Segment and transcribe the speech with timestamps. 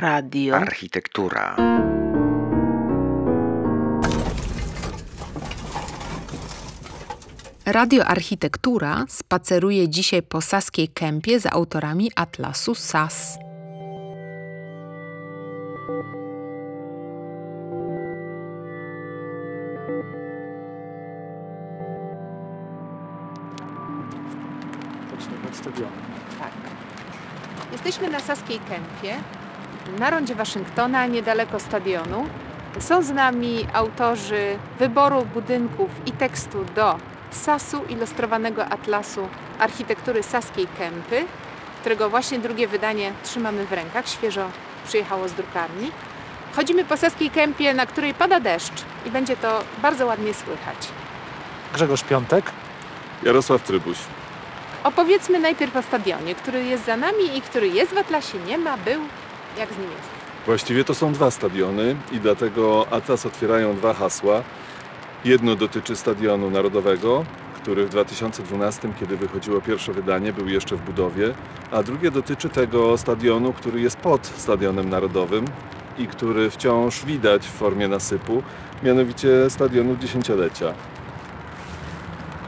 [0.00, 1.56] Radio Architektura.
[7.66, 13.36] Radio Architektura spaceruje dzisiaj po Saskiej Kępie z autorami Atlasu SAS.
[26.38, 26.52] Tak.
[27.72, 29.16] Jesteśmy na Saskiej Kępie,
[29.98, 32.26] na rondzie Waszyngtona, niedaleko stadionu.
[32.78, 36.98] Są z nami autorzy wyboru budynków i tekstu do
[37.30, 41.24] SAS-u, ilustrowanego atlasu architektury Saskiej Kępy,
[41.80, 44.50] którego właśnie drugie wydanie trzymamy w rękach, świeżo
[44.86, 45.90] przyjechało z drukarni.
[46.56, 50.76] Chodzimy po Saskiej Kępie, na której pada deszcz i będzie to bardzo ładnie słychać.
[51.74, 52.44] Grzegorz Piątek.
[53.22, 53.96] Jarosław Trybuś.
[54.84, 58.76] Opowiedzmy najpierw o stadionie, który jest za nami i który jest w Atlasie, nie ma,
[58.76, 59.00] był,
[59.58, 60.08] jak z nim jest.
[60.46, 64.42] Właściwie to są dwa stadiony i dlatego Atlas otwierają dwa hasła.
[65.24, 71.34] Jedno dotyczy Stadionu Narodowego, który w 2012, kiedy wychodziło pierwsze wydanie, był jeszcze w budowie,
[71.70, 75.44] a drugie dotyczy tego stadionu, który jest pod Stadionem Narodowym
[75.98, 78.42] i który wciąż widać w formie nasypu,
[78.82, 80.72] mianowicie Stadionu Dziesięciolecia.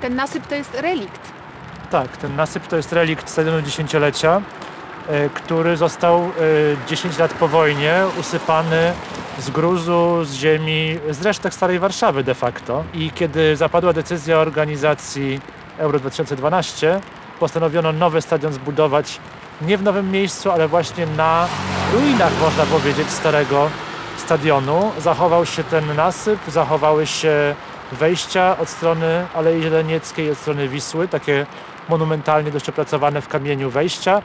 [0.00, 1.32] Ten nasyp to jest relikt.
[1.90, 4.42] Tak, ten nasyp to jest relikt stadionu dziesięciolecia,
[5.34, 6.30] który został e,
[6.88, 8.92] 10 lat po wojnie usypany
[9.38, 12.84] z gruzu, z ziemi, z resztek Starej Warszawy de facto.
[12.94, 15.40] I kiedy zapadła decyzja organizacji
[15.78, 17.00] Euro 2012,
[17.40, 19.20] postanowiono nowy stadion zbudować
[19.62, 21.48] nie w nowym miejscu, ale właśnie na
[21.92, 23.70] ruinach, można powiedzieć, starego
[24.16, 24.92] stadionu.
[24.98, 27.54] Zachował się ten nasyp, zachowały się
[27.92, 31.46] wejścia od strony Alei Zielenieckiej, od strony Wisły, takie
[31.88, 34.22] monumentalnie dość opracowane w kamieniu wejścia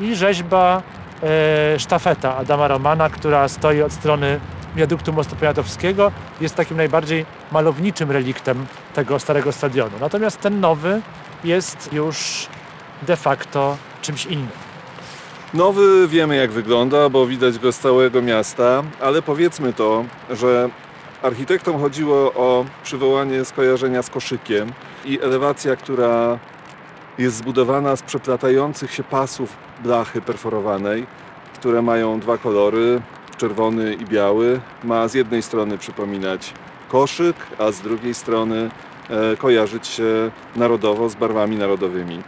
[0.00, 0.82] i rzeźba
[1.22, 4.40] e, sztafeta Adama Romana, która stoi od strony
[4.76, 9.92] wiaduktu mostu Poniatowskiego, jest takim najbardziej malowniczym reliktem tego starego stadionu.
[10.00, 11.00] Natomiast ten nowy
[11.44, 12.46] jest już
[13.02, 14.68] de facto czymś innym.
[15.54, 20.68] Nowy wiemy jak wygląda, bo widać go z całego miasta, ale powiedzmy to, że
[21.22, 24.72] architektom chodziło o przywołanie skojarzenia z koszykiem
[25.04, 26.38] i elewacja, która
[27.18, 31.06] jest zbudowana z przeplatających się pasów blachy perforowanej,
[31.54, 33.00] które mają dwa kolory,
[33.36, 36.54] czerwony i biały, ma z jednej strony przypominać
[36.88, 38.70] koszyk, a z drugiej strony
[39.10, 42.22] e, kojarzyć się narodowo z barwami narodowymi.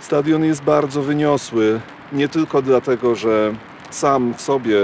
[0.00, 1.80] Stadion jest bardzo wyniosły,
[2.12, 3.54] nie tylko dlatego, że
[3.90, 4.76] sam w sobie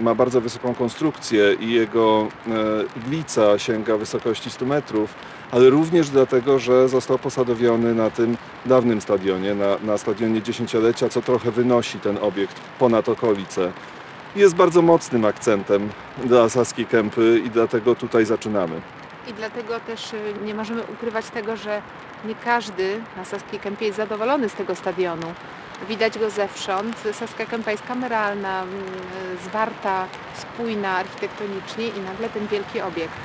[0.00, 2.50] ma bardzo wysoką konstrukcję i jego e,
[2.98, 5.14] iglica sięga wysokości 100 metrów,
[5.52, 8.36] ale również dlatego, że został posadowiony na tym
[8.66, 13.72] dawnym stadionie, na, na stadionie dziesięciolecia, co trochę wynosi ten obiekt ponad okolice.
[14.36, 15.88] Jest bardzo mocnym akcentem
[16.24, 18.80] dla Saskiej Kępy i dlatego tutaj zaczynamy.
[19.28, 21.82] I dlatego też y, nie możemy ukrywać tego, że
[22.24, 25.26] nie każdy na Saskiej Kępie jest zadowolony z tego stadionu.
[25.88, 26.96] Widać go zewsząd.
[27.12, 28.74] Saska Kępa jest kameralna, mm,
[29.44, 30.06] zwarta,
[30.38, 33.18] spójna architektonicznie i nagle ten wielki obiekt.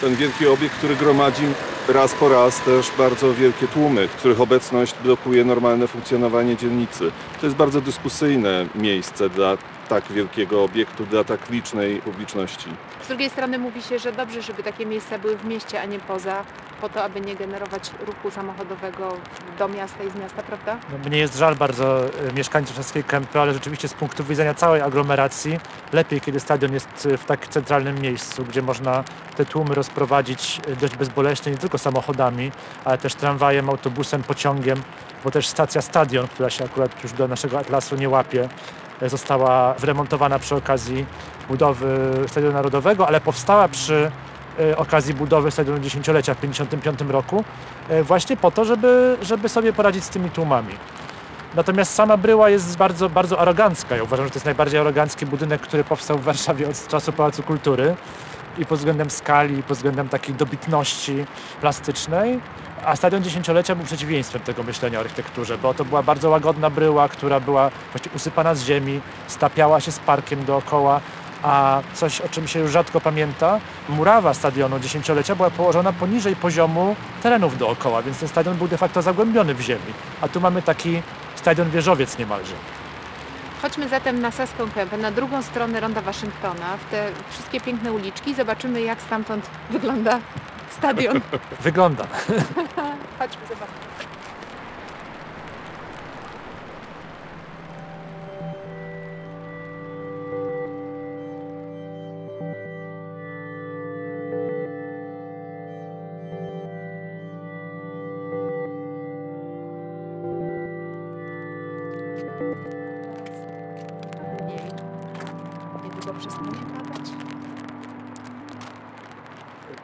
[0.00, 1.44] Ten wielki obiekt, który gromadzi
[1.88, 7.10] raz po raz też bardzo wielkie tłumy, których obecność blokuje normalne funkcjonowanie dzielnicy.
[7.40, 9.56] To jest bardzo dyskusyjne miejsce dla
[9.88, 12.70] tak wielkiego obiektu, dla tak licznej publiczności.
[13.02, 15.98] Z drugiej strony mówi się, że dobrze, żeby takie miejsca były w mieście, a nie
[15.98, 16.44] poza,
[16.80, 19.16] po to, aby nie generować ruchu samochodowego
[19.58, 20.78] do miasta i z miasta, prawda?
[20.92, 24.82] No, mnie jest żal bardzo e, mieszkańców Saskiej Kępy, ale rzeczywiście z punktu widzenia całej
[24.82, 25.58] aglomeracji
[25.92, 29.04] lepiej, kiedy stadion jest e, w tak centralnym miejscu, gdzie można
[29.36, 32.52] te tłumy rozprowadzić e, dość bezboleśnie, nie tylko samochodami,
[32.84, 34.82] ale też tramwajem, autobusem, pociągiem,
[35.24, 38.48] bo też stacja Stadion, która się akurat już do naszego Atlasu nie łapie,
[39.08, 41.06] została wyremontowana przy okazji
[41.48, 44.10] budowy Stadionu Narodowego, ale powstała przy
[44.60, 47.44] e, okazji budowy Stadionu Dziesięciolecia w 1955 roku
[47.88, 50.74] e, właśnie po to, żeby, żeby sobie poradzić z tymi tłumami.
[51.54, 53.96] Natomiast sama bryła jest bardzo, bardzo arogancka.
[53.96, 57.42] Ja uważam, że to jest najbardziej arogancki budynek, który powstał w Warszawie od czasu Pałacu
[57.42, 57.96] Kultury
[58.58, 61.24] i pod względem skali, i pod względem takiej dobitności
[61.60, 62.40] plastycznej.
[62.84, 67.08] A Stadion Dziesięciolecia był przeciwieństwem tego myślenia o architekturze, bo to była bardzo łagodna bryła,
[67.08, 71.00] która była właściwie usypana z ziemi, stapiała się z parkiem dookoła,
[71.42, 76.96] a coś, o czym się już rzadko pamięta, murawa stadionu dziesięciolecia była położona poniżej poziomu
[77.22, 79.92] terenów dookoła, więc ten stadion był de facto zagłębiony w ziemi.
[80.20, 81.02] A tu mamy taki
[81.34, 82.54] stadion wieżowiec niemalże.
[83.62, 88.30] Chodźmy zatem na Saską Kępę, na drugą stronę Ronda Waszyngtona, w te wszystkie piękne uliczki
[88.30, 90.20] i zobaczymy, jak stamtąd wygląda
[90.70, 91.20] stadion.
[91.60, 92.06] Wygląda.
[93.18, 94.11] Chodźmy zobaczyć.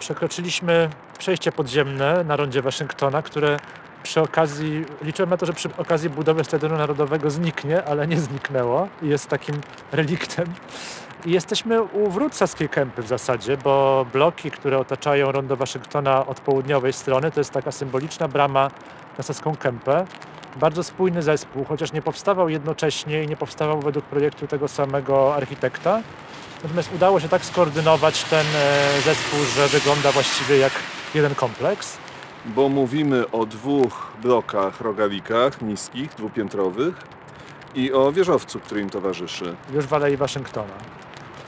[0.08, 3.56] Przekroczyliśmy przejście podziemne na rondzie Waszyngtona, które
[4.02, 8.88] przy okazji, liczyłem na to, że przy okazji budowy Stadionu Narodowego zniknie, ale nie zniknęło
[9.02, 9.60] i jest takim
[9.92, 10.46] reliktem.
[11.26, 16.40] I jesteśmy u wrót Saskiej Kępy w zasadzie, bo bloki, które otaczają rondo Waszyngtona od
[16.40, 18.70] południowej strony, to jest taka symboliczna brama
[19.18, 20.06] na Saską Kępę.
[20.56, 26.02] Bardzo spójny zespół, chociaż nie powstawał jednocześnie i nie powstawał według projektu tego samego architekta.
[26.62, 30.72] Natomiast udało się tak skoordynować ten e, zespół, że wygląda właściwie jak
[31.14, 31.98] jeden kompleks.
[32.44, 36.94] Bo mówimy o dwóch blokach rogalikach niskich, dwupiętrowych
[37.74, 40.74] i o wieżowcu, który im towarzyszy, Już w Alei Waszyngtona.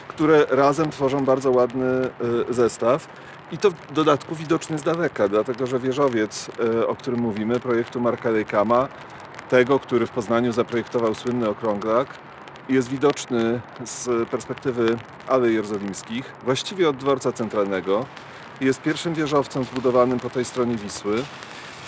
[0.08, 2.10] które razem tworzą bardzo ładny
[2.50, 3.08] y, zestaw.
[3.52, 8.00] I to w dodatku widoczny z daleka, dlatego że wieżowiec, y, o którym mówimy, projektu
[8.00, 8.88] Marka Rejkama,
[9.48, 12.08] tego, który w Poznaniu zaprojektował słynny okrąglak,
[12.70, 18.06] jest widoczny z perspektywy Alei Jerozolimskich, właściwie od dworca centralnego.
[18.60, 21.22] Jest pierwszym wieżowcem zbudowanym po tej stronie Wisły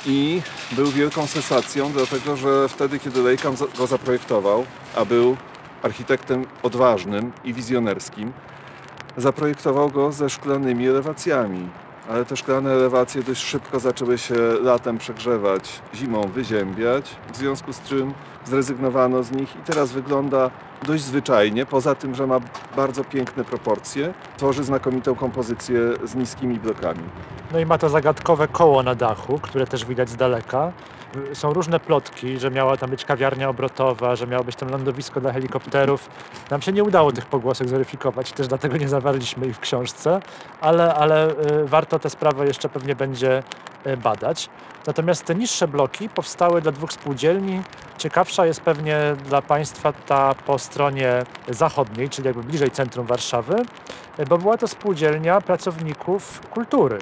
[0.06, 0.43] i
[0.73, 4.64] był wielką sensacją, dlatego że wtedy, kiedy Lejkam go zaprojektował,
[4.96, 5.37] a był
[5.82, 8.32] architektem odważnym i wizjonerskim,
[9.17, 11.69] zaprojektował go ze szklanymi elewacjami.
[12.11, 17.82] Ale te szklane elewacje dość szybko zaczęły się latem przegrzewać, zimą wyziębiać, w związku z
[17.82, 18.14] czym
[18.47, 20.50] zrezygnowano z nich i teraz wygląda
[20.87, 22.41] dość zwyczajnie, poza tym, że ma
[22.77, 27.03] bardzo piękne proporcje, tworzy znakomitą kompozycję z niskimi blokami.
[27.53, 30.73] No i ma to zagadkowe koło na dachu, które też widać z daleka.
[31.17, 35.20] Y, Są różne plotki, że miała tam być kawiarnia obrotowa, że miało być tam lądowisko
[35.20, 36.11] dla helikopterów.
[36.50, 40.20] Nam się nie udało tych pogłosek zweryfikować, też dlatego nie zawarliśmy ich w książce,
[40.61, 43.43] ale, ale y, warto tę sprawę jeszcze pewnie będzie
[43.87, 44.50] y, badać.
[44.87, 47.62] Natomiast te niższe bloki powstały dla dwóch spółdzielni.
[47.99, 53.55] Ciekawsza jest pewnie dla Państwa ta po stronie zachodniej, czyli jakby bliżej centrum Warszawy,
[54.29, 56.99] bo była to spółdzielnia pracowników kultury.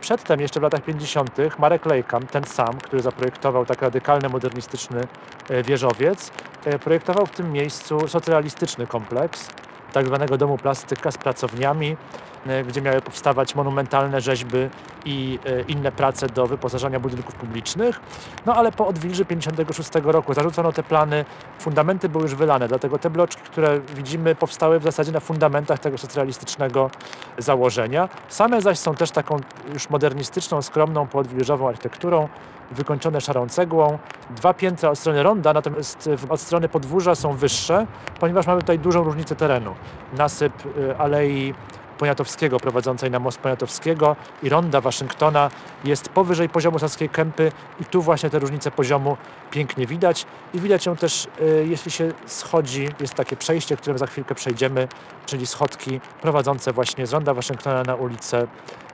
[0.00, 5.00] Przedtem, jeszcze w latach 50., Marek Lejkam, ten sam, który zaprojektował tak radykalny, modernistyczny
[5.50, 6.30] e, wieżowiec,
[6.64, 9.48] e, projektował w tym miejscu socrealistyczny kompleks,
[9.92, 11.96] tak zwanego domu plastyka z pracowniami,
[12.68, 14.58] gdzie miały powstawać monumentalne rzeźby
[15.04, 18.00] i e, inne prace do wyposażania budynków publicznych.
[18.46, 21.24] No ale po odwilży 56 roku zarzucono te plany,
[21.58, 25.98] fundamenty były już wylane, dlatego te bloczki, które widzimy, powstały w zasadzie na fundamentach tego
[25.98, 26.90] socrealistycznego
[27.38, 28.08] założenia.
[28.28, 29.36] Same zaś są też taką
[29.72, 32.28] już modernistyczną, skromną, poodwilżową architekturą,
[32.70, 33.98] wykończone szarą cegłą.
[34.30, 37.86] Dwa piętra od strony ronda, natomiast od strony podwórza są wyższe,
[38.20, 39.74] ponieważ mamy tutaj dużą różnicę terenu.
[40.12, 41.54] Nasyp y, Alei
[41.98, 45.50] Poniatowskiego prowadzącej na most Poniatowskiego i ronda Waszyngtona
[45.84, 49.16] jest powyżej poziomu Saskiej Kępy i tu właśnie te różnice poziomu
[49.50, 54.06] pięknie widać i widać ją też, y, jeśli się schodzi, jest takie przejście, którym za
[54.06, 54.88] chwilkę przejdziemy,
[55.26, 58.46] czyli schodki prowadzące właśnie z ronda Waszyngtona na ulicę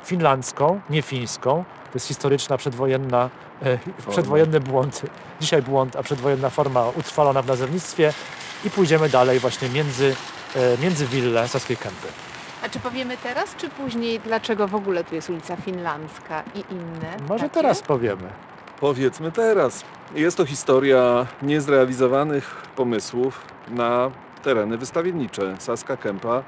[0.05, 1.64] finlandzką, nie fińską.
[1.84, 3.31] To jest historyczna, przedwojenna,
[3.62, 3.78] e,
[4.10, 5.02] przedwojenny błąd,
[5.40, 8.12] dzisiaj błąd, a przedwojenna forma utrwalona w nazewnictwie
[8.64, 10.16] i pójdziemy dalej właśnie między,
[10.56, 12.31] e, między wille Saskiej Kępy.
[12.72, 17.17] Czy powiemy teraz, czy później, dlaczego w ogóle tu jest ulica Finlandzka i inne?
[17.29, 17.55] Może takie?
[17.55, 18.29] teraz powiemy.
[18.81, 19.84] Powiedzmy teraz.
[20.14, 24.10] Jest to historia niezrealizowanych pomysłów na
[24.43, 25.56] tereny wystawiennicze.
[25.58, 26.43] Saska Kępa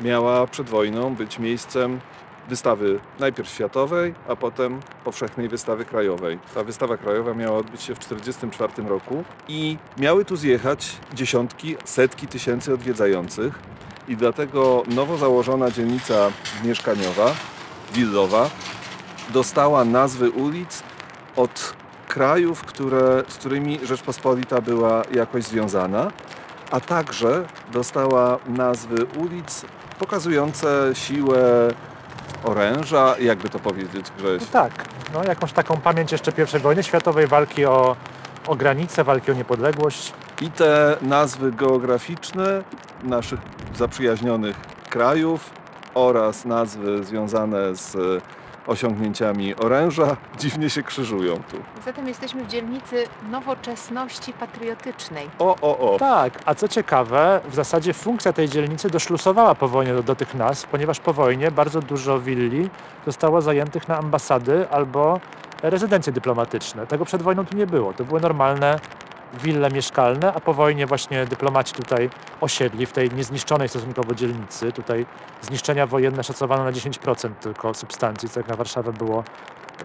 [0.00, 2.00] miała przed wojną być miejscem
[2.48, 6.38] wystawy najpierw światowej, a potem powszechnej wystawy krajowej.
[6.54, 12.26] Ta wystawa krajowa miała odbyć się w 1944 roku i miały tu zjechać dziesiątki, setki
[12.26, 13.58] tysięcy odwiedzających
[14.08, 16.14] i dlatego nowo założona dzielnica
[16.64, 17.34] mieszkaniowa,
[17.92, 18.50] willowa,
[19.30, 20.82] dostała nazwy ulic
[21.36, 21.74] od
[22.08, 26.10] krajów, które, z którymi Rzeczpospolita była jakoś związana,
[26.70, 29.64] a także dostała nazwy ulic
[29.98, 31.68] pokazujące siłę
[32.44, 34.42] oręża, jakby to powiedzieć, Grześ.
[34.42, 34.72] No tak,
[35.14, 37.96] no jakąś taką pamięć jeszcze I wojny światowej, walki o,
[38.46, 40.12] o granice, walki o niepodległość.
[40.42, 42.62] I te nazwy geograficzne
[43.04, 43.40] naszych
[43.74, 45.50] zaprzyjaźnionych krajów
[45.94, 47.96] oraz nazwy związane z
[48.66, 51.56] osiągnięciami oręża dziwnie się krzyżują tu.
[51.84, 55.30] Zatem jesteśmy w dzielnicy nowoczesności patriotycznej.
[55.38, 55.98] O, o, o.
[55.98, 60.34] Tak, a co ciekawe, w zasadzie funkcja tej dzielnicy doszlusowała po wojnie do, do tych
[60.34, 62.70] nazw, ponieważ po wojnie bardzo dużo willi
[63.06, 65.20] zostało zajętych na ambasady albo
[65.62, 66.86] rezydencje dyplomatyczne.
[66.86, 67.92] Tego przed wojną tu nie było.
[67.92, 68.80] To były normalne
[69.34, 74.72] wille mieszkalne, a po wojnie właśnie dyplomaci tutaj osiedli w tej niezniszczonej stosunkowo dzielnicy.
[74.72, 75.06] Tutaj
[75.42, 79.24] zniszczenia wojenne szacowano na 10% tylko substancji, co jak na Warszawę było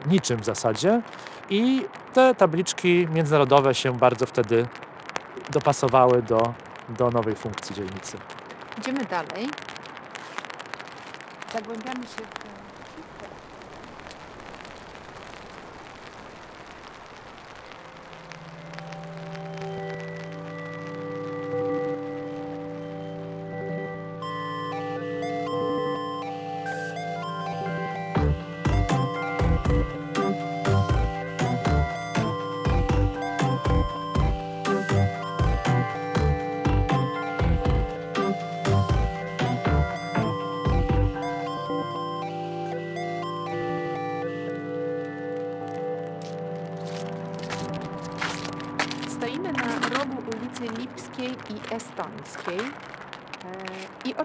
[0.06, 1.02] niczym w zasadzie.
[1.50, 4.68] I te tabliczki międzynarodowe się bardzo wtedy
[5.50, 6.54] dopasowały do,
[6.90, 8.18] do nowej funkcji dzielnicy.
[8.78, 9.50] Idziemy dalej.
[11.54, 12.51] Zagłębiamy się w...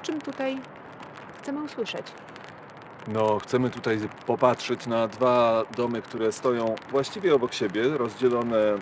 [0.06, 0.60] czym tutaj
[1.42, 2.06] chcemy usłyszeć?
[3.08, 8.78] No, chcemy tutaj popatrzeć na dwa domy, które stoją właściwie obok siebie, rozdzielone e,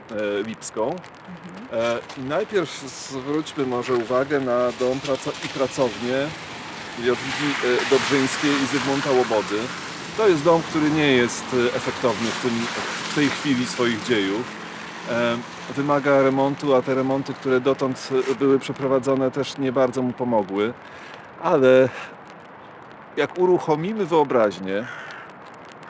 [0.46, 0.96] lipską.
[1.72, 2.70] E, I najpierw
[3.10, 6.16] zwróćmy może uwagę na dom praco- i pracownię
[6.98, 9.58] Jadwigi e, Dobrzyńskiej i Zygmunta Łobody.
[10.16, 12.66] To jest dom, który nie jest e, efektowny w, tym,
[13.10, 14.63] w tej chwili swoich dziejów.
[15.10, 15.36] E,
[15.76, 18.08] Wymaga remontu, a te remonty, które dotąd
[18.38, 20.72] były przeprowadzone, też nie bardzo mu pomogły.
[21.42, 21.88] Ale
[23.16, 24.84] jak uruchomimy wyobraźnię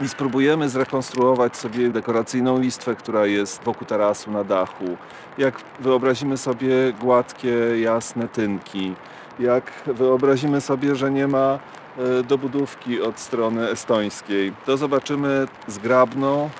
[0.00, 4.96] i spróbujemy zrekonstruować sobie dekoracyjną listwę, która jest wokół tarasu na dachu,
[5.38, 8.94] jak wyobrazimy sobie gładkie, jasne tynki,
[9.38, 11.58] jak wyobrazimy sobie, że nie ma
[11.98, 16.50] e, dobudówki od strony estońskiej, to zobaczymy zgrabną,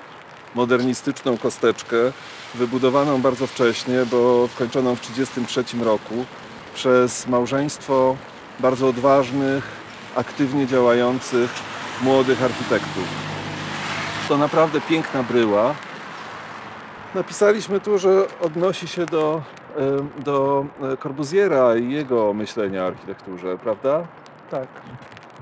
[0.54, 1.96] modernistyczną kosteczkę,
[2.54, 6.24] wybudowaną bardzo wcześnie, bo wkończoną w 1933 roku
[6.74, 8.16] przez małżeństwo
[8.60, 9.64] bardzo odważnych,
[10.16, 11.50] aktywnie działających
[12.02, 13.04] młodych architektów.
[14.28, 15.74] To naprawdę piękna bryła.
[17.14, 19.42] Napisaliśmy tu, że odnosi się do,
[20.18, 24.06] do e, Corbusiera i jego myślenia o architekturze, prawda?
[24.50, 24.68] Tak.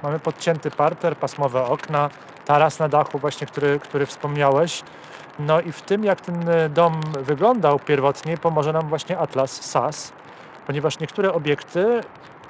[0.02, 2.10] Mamy podcięty parter, pasmowe okna,
[2.44, 4.82] taras na dachu właśnie, który, który wspomniałeś.
[5.38, 10.12] No i w tym, jak ten e, dom wyglądał pierwotnie, pomoże nam właśnie Atlas SAS,
[10.66, 12.00] ponieważ niektóre obiekty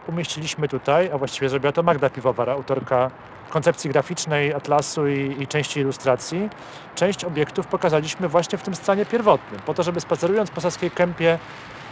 [0.06, 3.10] umieściliśmy tutaj, a właściwie zrobiła to Magda Piwowar, autorka
[3.50, 6.48] koncepcji graficznej Atlasu i, i części ilustracji.
[6.94, 11.38] Część obiektów pokazaliśmy właśnie w tym stanie pierwotnym, po to, żeby spacerując po Saskiej Kępie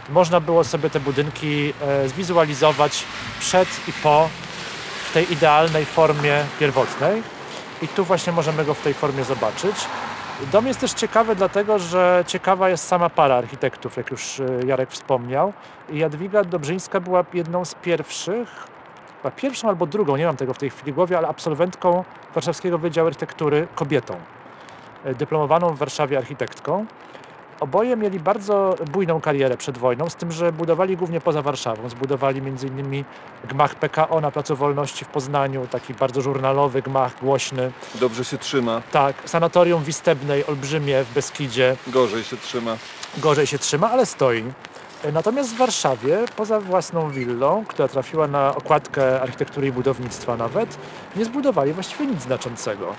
[0.09, 3.03] można było sobie te budynki e, zwizualizować
[3.39, 4.29] przed i po
[5.09, 7.23] w tej idealnej formie pierwotnej.
[7.81, 9.75] I tu właśnie możemy go w tej formie zobaczyć.
[10.45, 14.91] Dom jest też ciekawy, dlatego że ciekawa jest sama para architektów, jak już e, Jarek
[14.91, 15.53] wspomniał.
[15.89, 18.67] Jadwiga Dobrzyńska była jedną z pierwszych,
[19.17, 22.03] chyba pierwszą albo drugą, nie mam tego w tej chwili głowie, ale absolwentką
[22.35, 24.15] Warszawskiego Wydziału Architektury kobietą.
[25.03, 26.85] E, Dyplomowaną w Warszawie architektką.
[27.61, 31.89] Oboje mieli bardzo bujną karierę przed wojną, z tym, że budowali głównie poza Warszawą.
[31.89, 33.03] Zbudowali m.in.
[33.49, 37.71] gmach PKO na Placu Wolności w Poznaniu, taki bardzo żurnalowy gmach, głośny.
[37.95, 42.75] Dobrze się trzyma, Tak, sanatorium Wistebnej, olbrzymie w Beskidzie, gorzej się trzyma.
[43.17, 44.43] gorzej się trzyma, ale stoi.
[45.13, 50.77] Natomiast w Warszawie, poza własną willą, która trafiła na okładkę architektury i budownictwa nawet,
[51.15, 52.95] nie zbudowali właściwie nic znaczącego.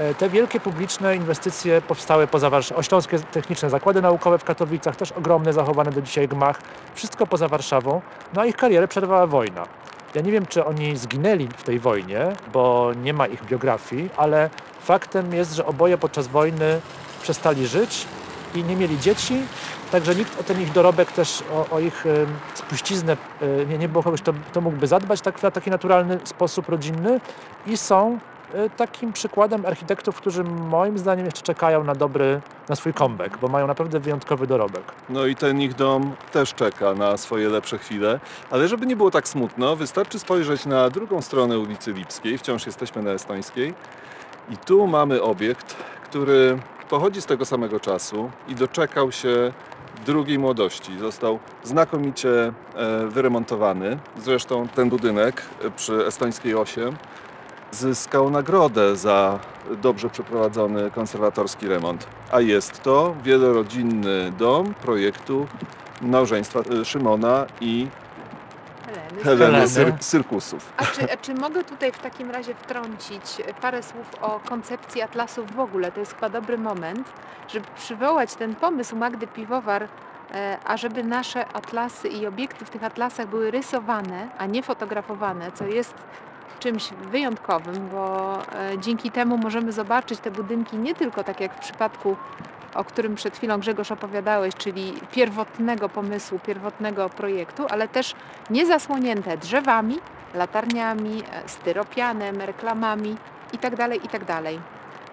[0.00, 2.78] E, Te wielkie publiczne inwestycje powstały poza Warszawą.
[2.78, 6.60] Ośląskie Techniczne Zakłady Naukowe w Katowicach, też ogromne, zachowane do dzisiaj gmach.
[6.94, 8.00] Wszystko poza Warszawą.
[8.34, 9.66] No a ich karierę przerwała wojna.
[10.14, 14.50] Ja nie wiem, czy oni zginęli w tej wojnie, bo nie ma ich biografii, ale
[14.80, 16.80] faktem jest, że oboje podczas wojny
[17.22, 18.06] przestali żyć
[18.54, 19.42] i nie mieli dzieci,
[19.92, 23.88] także nikt o ten ich dorobek też, o, o ich em, spuściznę, e, nie, nie
[23.88, 27.20] było kogoś, kto, kto mógłby zadbać tak, w taki naturalny sposób rodzinny
[27.66, 28.18] i są
[28.76, 33.66] takim przykładem architektów, którzy moim zdaniem jeszcze czekają na dobry, na swój comeback, bo mają
[33.66, 34.82] naprawdę wyjątkowy dorobek.
[35.08, 38.20] No i ten ich dom też czeka na swoje lepsze chwile.
[38.50, 42.38] Ale żeby nie było tak smutno, wystarczy spojrzeć na drugą stronę ulicy Lipskiej.
[42.38, 43.74] Wciąż jesteśmy na Estońskiej.
[44.50, 49.52] I tu mamy obiekt, który pochodzi z tego samego czasu i doczekał się
[50.06, 50.98] drugiej młodości.
[50.98, 53.98] Został znakomicie e, wyremontowany.
[54.18, 56.96] Zresztą ten budynek e, przy Estońskiej 8
[57.70, 59.38] zyskał nagrodę za
[59.82, 62.06] dobrze przeprowadzony konserwatorski remont.
[62.32, 65.46] A jest to wielorodzinny dom projektu
[66.02, 67.88] małżeństwa e, Szymona i
[69.24, 69.68] Heleny.
[69.68, 70.72] Syr Syrkusów.
[70.76, 73.22] A czy, a czy mogę tutaj w takim razie wtrącić
[73.60, 75.92] parę słów o koncepcji atlasów w ogóle?
[75.92, 77.08] To jest chyba dobry moment,
[77.48, 79.88] żeby przywołać ten pomysł Magdy Piwowar,
[80.34, 85.66] e, ażeby nasze atlasy i obiekty w tych atlasach były rysowane, a nie fotografowane, co
[85.66, 85.94] jest
[86.60, 91.58] czymś wyjątkowym, bo e, dzięki temu możemy zobaczyć te budynki nie tylko tak jak w
[91.60, 92.16] przypadku
[92.74, 98.14] o którym przed chwilą Grzegorz opowiadałeś, czyli pierwotnego pomysłu, pierwotnego projektu, ale też
[98.50, 99.98] niezasłonięte drzewami,
[100.34, 103.16] latarniami, e, styropianem, reklamami
[103.52, 103.96] itd.
[103.96, 104.42] itd.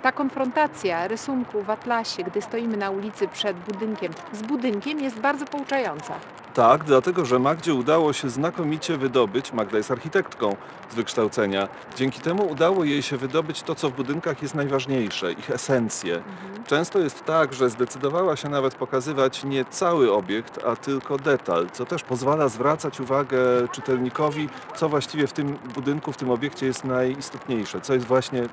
[0.07, 5.45] Ta konfrontacja rysunku w atlasie, gdy stoimy na ulicy przed budynkiem, z budynkiem jest bardzo
[5.45, 6.13] pouczająca.
[6.53, 10.55] Tak, dlatego że Magdzie udało się znakomicie wydobyć, Magda jest architektką
[10.89, 15.51] z wykształcenia, dzięki temu udało jej się wydobyć to, co w budynkach jest najważniejsze, ich
[15.51, 16.21] esencję.
[16.67, 21.85] Często jest tak, że zdecydowała się nawet pokazywać nie cały obiekt, a tylko detal, co
[21.85, 23.37] też pozwala zwracać uwagę
[23.71, 28.43] czytelnikowi, co właściwie w tym budynku, w tym obiekcie jest najistotniejsze, co jest właśnie,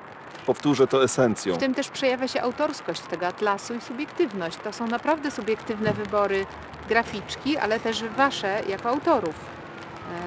[0.45, 1.55] powtórzę to, esencją.
[1.55, 4.57] W tym też przejawia się autorskość tego atlasu i subiektywność.
[4.63, 6.45] To są naprawdę subiektywne wybory
[6.89, 9.35] graficzki, ale też wasze jako autorów.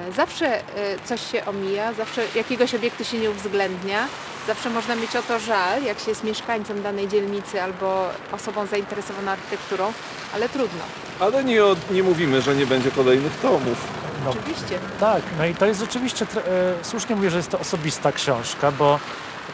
[0.09, 0.61] E, Zawsze e,
[1.05, 4.07] coś się omija, zawsze jakiegoś obiektu się nie uwzględnia,
[4.47, 9.31] zawsze można mieć o to żal, jak się jest mieszkańcem danej dzielnicy albo osobą zainteresowaną
[9.31, 9.93] architekturą,
[10.35, 10.81] ale trudno.
[11.19, 13.77] Ale nie, od- nie mówimy, że nie będzie kolejnych tomów.
[14.25, 14.79] No, Oczywiście.
[14.99, 18.99] Tak, no i to jest rzeczywiście, e, słusznie mówię, że jest to osobista książka, bo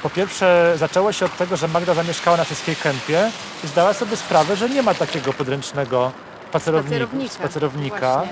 [0.05, 3.31] po pierwsze zaczęło się od tego, że Magda zamieszkała na Saskiej Kępie
[3.63, 6.11] i zdała sobie sprawę, że nie ma takiego podręcznego
[6.49, 8.23] spacerownika, Spacerownika, spacerownika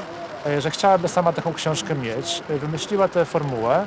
[0.45, 2.43] e, że chciałaby sama taką książkę mieć.
[2.49, 3.85] E, Wymyśliła tę formułę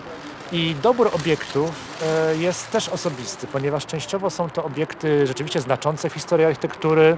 [0.53, 1.71] i dobór obiektów
[2.03, 7.17] e, jest też osobisty, ponieważ częściowo są to obiekty rzeczywiście znaczące w historii architektury,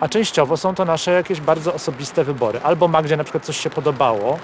[0.00, 2.60] a częściowo są to nasze jakieś bardzo osobiste wybory.
[2.62, 4.38] Albo Magdzie na przykład coś się podobało,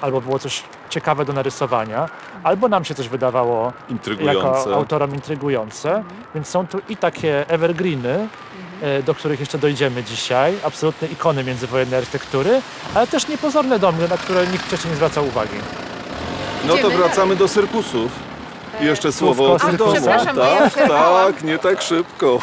[0.00, 2.08] albo było coś ciekawe do narysowania,
[2.42, 3.72] albo nam się coś wydawało
[4.20, 6.04] jako autorom intrygujące,
[6.34, 8.28] więc są tu i takie evergreeny,
[8.82, 12.62] e, do których jeszcze dojdziemy dzisiaj, absolutne ikony międzywojennej architektury,
[12.94, 15.58] ale też niepozorne domy, na które nikt wcześniej nie zwracał uwagi.
[16.64, 18.12] No to wracamy do cyrkusów.
[18.80, 19.58] I jeszcze słowo o
[19.94, 22.38] ja Tak, tak, nie tak szybko.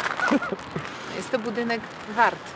[1.16, 1.80] Jest to budynek
[2.16, 2.55] wart.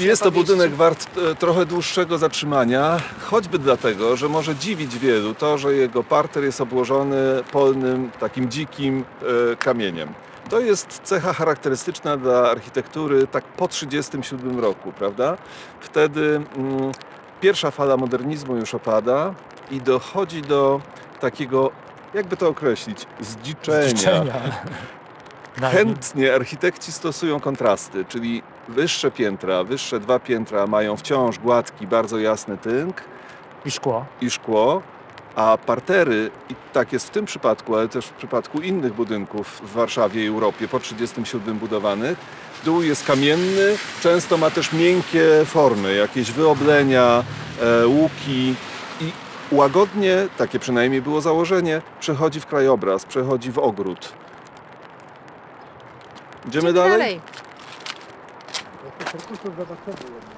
[0.00, 5.58] Jest to budynek wart e, trochę dłuższego zatrzymania, choćby dlatego, że może dziwić wielu to,
[5.58, 7.16] że jego parter jest obłożony
[7.52, 9.04] polnym, takim dzikim
[9.52, 10.14] e, kamieniem.
[10.50, 15.36] To jest cecha charakterystyczna dla architektury tak po 1937 roku, prawda?
[15.80, 16.92] Wtedy mm,
[17.40, 19.34] pierwsza fala modernizmu już opada
[19.70, 20.80] i dochodzi do
[21.20, 21.70] takiego,
[22.14, 23.88] jakby to określić, zdziczenia.
[23.88, 24.34] Zdziczenia.
[25.60, 32.58] Chętnie architekci stosują kontrasty, czyli wyższe piętra, wyższe dwa piętra mają wciąż gładki, bardzo jasny
[32.58, 33.02] tynk
[33.64, 34.04] I szkło.
[34.20, 34.82] i szkło,
[35.36, 39.72] a partery, i tak jest w tym przypadku, ale też w przypadku innych budynków w
[39.72, 42.18] Warszawie i Europie po 1937 budowanych,
[42.64, 47.24] dół jest kamienny, często ma też miękkie formy, jakieś wyoblenia,
[47.62, 48.54] e, łuki
[49.00, 49.12] i
[49.52, 54.12] łagodnie, takie przynajmniej było założenie, przechodzi w krajobraz, przechodzi w ogród.
[56.48, 57.20] Idziemy, Idziemy dalej?
[59.12, 60.22] Dalej.
[60.26, 60.31] Na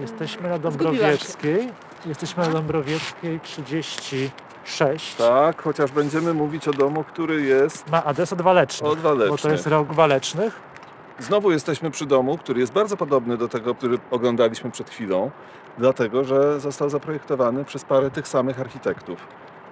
[0.00, 0.58] jesteśmy, na.
[0.58, 1.68] Dąbrowieckiej.
[2.06, 5.14] Jesteśmy na Dąbrowieckiej 36.
[5.16, 8.92] Tak, chociaż będziemy mówić o domu, który jest Ma adres od Walecznych.
[8.92, 9.30] od Walecznych.
[9.30, 10.60] Bo to jest rok Walecznych.
[11.18, 15.30] Znowu jesteśmy przy domu, który jest bardzo podobny do tego, który oglądaliśmy przed chwilą,
[15.78, 19.26] dlatego że został zaprojektowany przez parę tych samych architektów.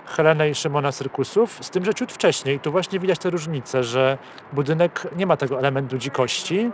[0.06, 2.60] Helenę i Szymona Cyrkusów, z tym, że ciut wcześniej.
[2.60, 4.18] Tu właśnie widać tę różnicę, że
[4.52, 6.70] budynek nie ma tego elementu dzikości.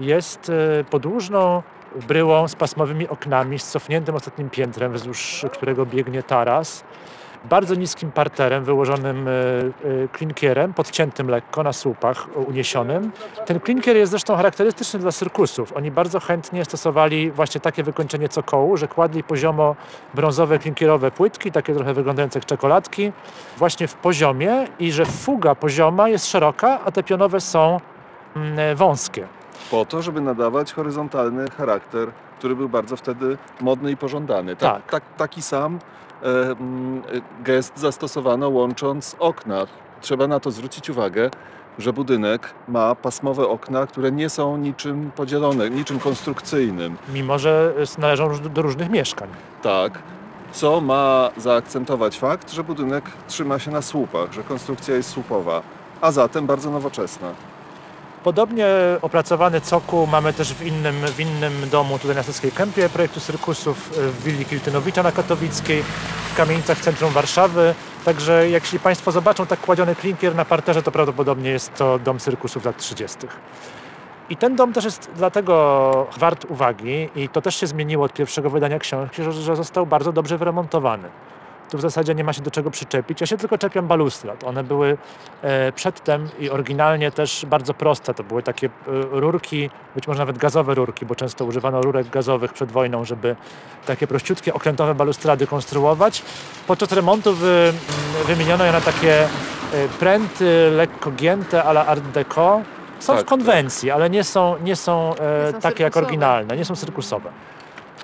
[0.00, 1.62] Jest e, podłużną
[2.08, 6.84] bryłą z pasmowymi oknami, z cofniętym ostatnim piętrem, wzdłuż którego biegnie taras.
[7.50, 13.12] Bardzo niskim parterem wyłożonym e, e, klinkierem, podciętym lekko na słupach e, uniesionym.
[13.46, 15.72] Ten klinkier jest zresztą charakterystyczny dla cyrkusów.
[15.76, 19.76] Oni bardzo chętnie stosowali właśnie takie wykończenie cokołu, że kładli poziomo
[20.14, 23.12] brązowe klinkierowe płytki, takie trochę wyglądające jak czekoladki,
[23.56, 27.80] właśnie w poziomie i że fuga pozioma jest szeroka, a te pionowe są
[28.36, 29.26] mm, wąskie.
[29.70, 34.56] Po to, żeby nadawać horyzontalny charakter, który był bardzo wtedy modny i pożądany.
[34.56, 34.90] Ta, Tak.
[34.90, 35.78] tak, taki sam
[36.22, 37.02] e, mm,
[37.42, 39.66] gest zastosowano łącząc okna.
[40.00, 41.30] Trzeba na to zwrócić uwagę,
[41.78, 46.96] że budynek ma pasmowe okna, które nie są niczym podzielone, niczym konstrukcyjnym.
[47.12, 49.28] Mimo, że należą do różnych mieszkań.
[49.62, 49.98] Tak,
[50.52, 55.62] co ma zaakcentować fakt, że budynek trzyma się na słupach, że konstrukcja jest słupowa,
[56.00, 57.28] a zatem bardzo nowoczesna.
[58.24, 58.66] Podobnie
[59.02, 63.90] opracowany cokół mamy też w innym, w innym domu tutaj na Saskiej Kępie projektu Cyrkusów
[63.96, 65.82] w willi Kiltynowicza na Katowickiej,
[66.32, 67.74] w kamienicach w centrum Warszawy.
[68.04, 72.64] Także jeśli Państwo zobaczą tak kładziony klinkier na parterze, to prawdopodobnie jest to dom cyrkusów
[72.64, 73.18] lat 30.
[74.30, 78.50] I ten dom też jest dlatego wart uwagi i to też się zmieniło od pierwszego
[78.50, 81.08] wydania książki, że, że został bardzo dobrze wyremontowany.
[81.70, 83.20] Tu w zasadzie nie ma się do czego przyczepić.
[83.20, 84.44] Ja się tylko czepiam balustrad.
[84.44, 84.96] One były
[85.42, 88.14] e, przedtem i oryginalnie też bardzo proste.
[88.14, 88.70] To były takie e,
[89.10, 93.36] rurki, być może nawet gazowe rurki, bo często używano rurek gazowych przed wojną, żeby
[93.86, 96.22] takie prościutkie okrętowe balustrady konstruować.
[96.66, 97.72] Podczas remontu wy,
[98.26, 99.28] wymieniono je na takie e,
[100.00, 102.60] pręty lekko gięte, ale art deco.
[103.00, 106.06] Są Tak, w konwencji, ale nie są, nie są, e, Nie są takie jak cyrkusowe.
[106.06, 107.30] oryginalne, nie są cyrkusowe.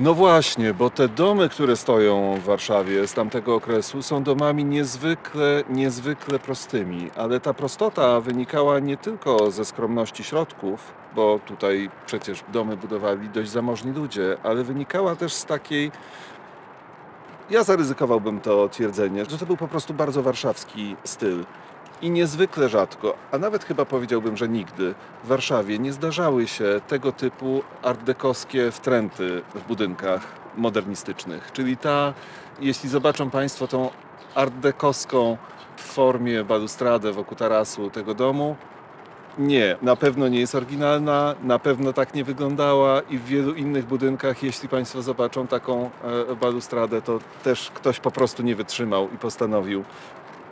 [0.02, 5.64] No właśnie, bo te domy, które stoją w Warszawie z tamtego okresu są domami niezwykle,
[5.70, 12.76] niezwykle prostymi, ale ta prostota wynikała nie tylko ze skromności środków, bo tutaj przecież domy
[12.76, 15.92] budowali dość zamożni ludzie, ale wynikała też z takiej
[17.50, 21.44] ja zaryzykowałbym to twierdzenie, że to był po prostu bardzo warszawski styl.
[22.02, 27.12] I niezwykle rzadko, a nawet chyba powiedziałbym, że nigdy w Warszawie nie zdarzały się tego
[27.12, 30.22] typu artdekowskie wtręty w budynkach
[30.56, 31.52] modernistycznych.
[31.52, 32.14] Czyli ta,
[32.60, 33.90] jeśli zobaczą Państwo tą
[34.34, 35.36] artdekowską
[35.76, 38.56] w formie balustradę wokół tarasu tego domu,
[39.38, 43.86] nie, na pewno nie jest oryginalna, na pewno tak nie wyglądała i w wielu innych
[43.86, 45.90] budynkach, jeśli Państwo zobaczą taką
[46.30, 49.84] e, balustradę, to też ktoś po prostu nie wytrzymał i postanowił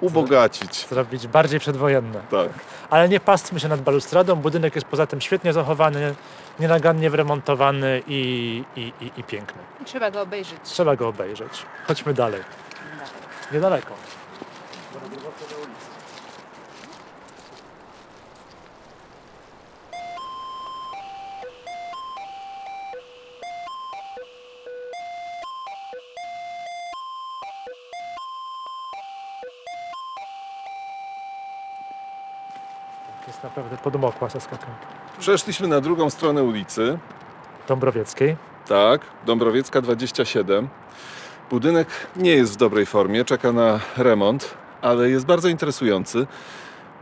[0.00, 0.86] ubogacić.
[0.86, 2.20] Zrobić bardziej przedwojenne.
[2.30, 2.48] Tak.
[2.90, 4.36] Ale nie pastwmy się nad balustradą.
[4.36, 6.14] Budynek jest poza tym świetnie zachowany,
[6.60, 9.62] nienagannie wyremontowany i, i, i, i piękny.
[9.84, 10.58] Trzeba go obejrzeć.
[10.64, 11.66] Trzeba go obejrzeć.
[11.86, 12.40] Chodźmy dalej.
[13.52, 13.94] Niedaleko.
[33.58, 34.66] Naprawdę podmokła Kępa.
[35.18, 36.98] Przeszliśmy na drugą stronę ulicy.
[37.68, 38.36] Dąbrowieckiej.
[38.68, 40.68] Tak, Dąbrowiecka 27.
[41.50, 46.26] Budynek nie jest w dobrej formie, czeka na remont, ale jest bardzo interesujący.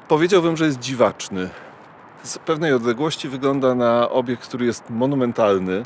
[0.09, 1.51] Powiedziałbym, że jest dziwaczny.
[2.23, 5.83] Z pewnej odległości wygląda na obiekt, który jest monumentalny.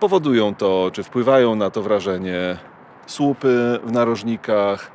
[0.00, 2.56] Powodują to, czy wpływają na to wrażenie
[3.06, 4.90] słupy w narożnikach,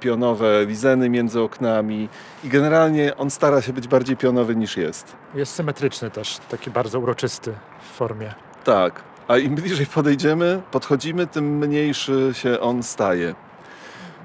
[0.00, 2.08] pionowe lizeny między oknami
[2.44, 5.16] i generalnie on stara się być bardziej pionowy niż jest.
[5.34, 8.34] Jest symetryczny też, taki bardzo uroczysty w formie.
[8.64, 13.34] Tak, a im bliżej podejdziemy, podchodzimy, tym mniejszy się on staje.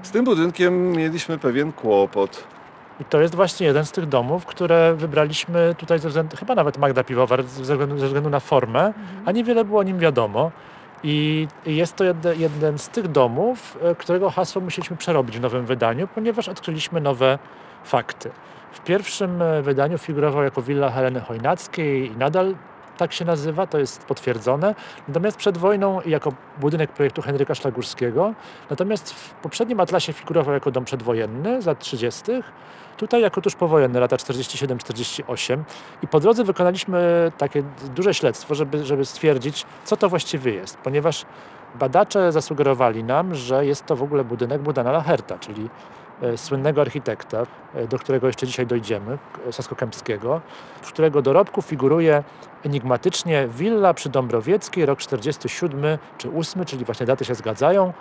[0.02, 2.44] Z tym budynkiem mieliśmy pewien kłopot.
[3.00, 6.78] I to jest właśnie jeden z tych domów, które wybraliśmy tutaj ze względu, chyba nawet
[6.78, 8.92] Magda Piwowar, ze względu, ze względu na formę,
[9.24, 10.50] a niewiele było o nim wiadomo.
[11.02, 15.66] I jest to jedne, jeden z tych domów, e, którego hasło musieliśmy przerobić w nowym
[15.66, 17.38] wydaniu, ponieważ odkryliśmy nowe
[17.84, 18.30] fakty.
[18.72, 22.54] W pierwszym e, wydaniu figurował jako willa Heleny Chojnackiej i nadal
[22.96, 24.74] tak się nazywa, to jest potwierdzone.
[25.08, 28.34] Natomiast przed wojną jako budynek projektu Henryka Szlagurskiego.
[28.70, 32.22] Natomiast w poprzednim atlasie figurował jako dom przedwojenny z lat 30.
[32.96, 35.62] Tutaj jako tuż powojenny, lata 47-48.
[36.02, 37.62] I po drodze wykonaliśmy takie
[37.94, 40.76] duże śledztwo, żeby, żeby stwierdzić, co to właściwie jest.
[40.76, 41.24] Ponieważ
[41.74, 45.68] badacze zasugerowali nam, że jest to w ogóle budynek Budana Lacherta, czyli
[46.22, 47.42] e, słynnego architekta,
[47.74, 50.40] e, do którego jeszcze dzisiaj dojdziemy, k- Saskokępskiego,
[50.82, 52.24] w którego dorobku figuruje
[52.64, 57.92] enigmatycznie willa przy Dąbrowieckiej, rok 47 czy 8, czyli właśnie daty się zgadzają.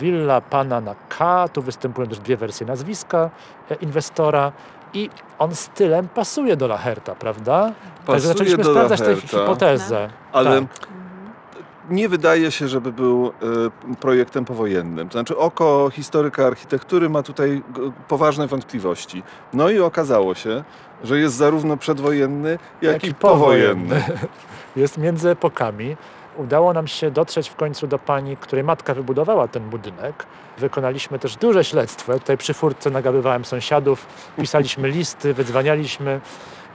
[0.00, 3.30] Willa pana na K, tu występują też dwie wersje nazwiska
[3.70, 4.52] e, inwestora
[4.94, 7.62] i on stylem pasuje do Lacherta, prawda?
[7.62, 7.72] Także
[8.06, 10.10] Pasuje zaczęliśmy do sprawdzać tę Lacherta, hipotezę.
[10.32, 10.86] ale Tak.
[11.90, 13.32] nie wydaje się, żeby był
[13.90, 15.08] e, projektem powojennym.
[15.08, 17.62] To znaczy oko historyka architektury ma tutaj
[18.08, 19.22] poważne wątpliwości.
[19.52, 20.64] No i okazało się,
[21.04, 24.02] że jest zarówno przedwojenny, jak, i powojenny.
[24.76, 25.96] Jest między epokami.
[26.36, 30.26] Udało nam się dotrzeć w końcu do pani, której matka wybudowała ten budynek.
[30.58, 32.12] Wykonaliśmy też duże śledztwo.
[32.18, 36.20] Tutaj przy furtce nagabywałem sąsiadów, pisaliśmy listy, wydzwanialiśmy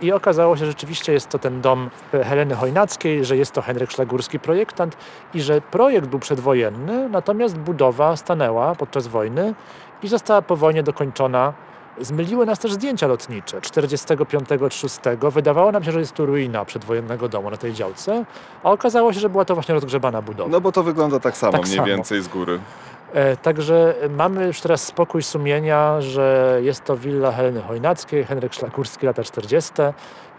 [0.02, 3.92] i okazało się, że rzeczywiście jest to ten dom Heleny Chojnackiej, że jest to Henryk
[3.92, 4.98] Szlagurski projektant
[5.34, 9.54] i że projekt był przedwojenny, natomiast budowa stanęła podczas wojny
[10.04, 11.54] i została po wojnie dokończona
[12.02, 15.32] Zmyliły nas też zdjęcia lotnicze 45-6.
[15.32, 18.26] Wydawało nam się, że jest tu ruina przedwojennego domu na tej działce,
[18.64, 20.50] a okazało się, że była to właśnie rozgrzebana budowa.
[20.50, 21.88] No bo to wygląda tak samo Tak mniej samo.
[21.88, 22.60] więcej z góry.
[23.14, 29.06] E, Także mamy już teraz spokój sumienia, że jest to willa Heleny Chojnackiej, Henryk Szlakurski,
[29.06, 29.72] lata 40.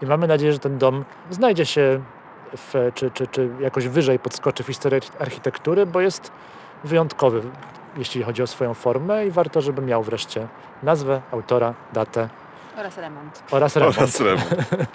[0.01, 2.01] I mamy nadzieję, że ten dom znajdzie się
[2.57, 6.31] w, czy, czy, czy jakoś wyżej podskoczy w historii architektury, bo jest
[6.83, 7.41] wyjątkowy,
[7.97, 10.47] jeśli chodzi o swoją formę i warto, żeby miał wreszcie
[10.83, 12.29] nazwę, autora, datę
[12.77, 13.43] Oraz remont.
[13.51, 13.97] oraz remont.
[13.97, 14.45] Oraz remont.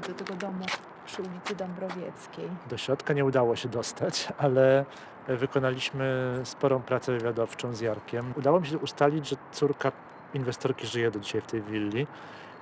[0.00, 0.64] do tego domu
[1.06, 2.48] przy ulicy Dąbrowieckiej?
[2.70, 4.84] Do środka nie udało się dostać, ale
[5.28, 8.34] wykonaliśmy sporą pracę wywiadowczą z Jarkiem.
[8.36, 9.92] Udało mi się ustalić, że córka
[10.34, 12.06] inwestorki żyje do dzisiaj w tej willi.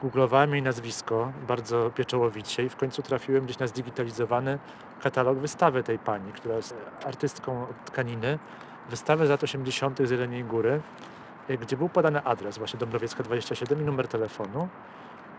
[0.02, 4.58] Googlowałem jej nazwisko bardzo pieczołowicie i w końcu trafiłem gdzieś na zdigitalizowany
[5.02, 6.74] katalog wystawy tej pani, która jest
[7.06, 8.38] artystką od tkaniny.
[8.90, 10.06] Wystawę z lat 80.
[10.06, 10.80] z Jeleniej Góry,
[11.48, 14.68] e, gdzie był podany adres, właśnie Dąbrowiecka 27 i numer telefonu.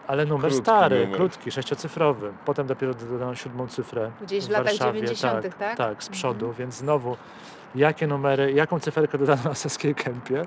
[0.07, 1.15] Ale numer Krótki stary, numer.
[1.17, 2.31] krótki, sześciocyfrowy.
[2.45, 5.77] Potem dopiero dodano siódmą cyfrę Gdzieś w, w latach Warszawie, 90., tak, tak?
[5.77, 6.53] Tak, z przodu, Mhm.
[6.55, 7.17] więc znowu
[7.75, 10.45] jakie numery, jaką cyferkę dodano na Saskiej Kępie.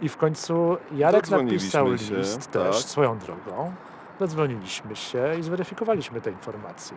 [0.00, 2.62] I w końcu Jarek napisał się, list tak.
[2.62, 3.72] też swoją drogą.
[4.18, 6.96] Dodzwoniliśmy się i zweryfikowaliśmy te informacje.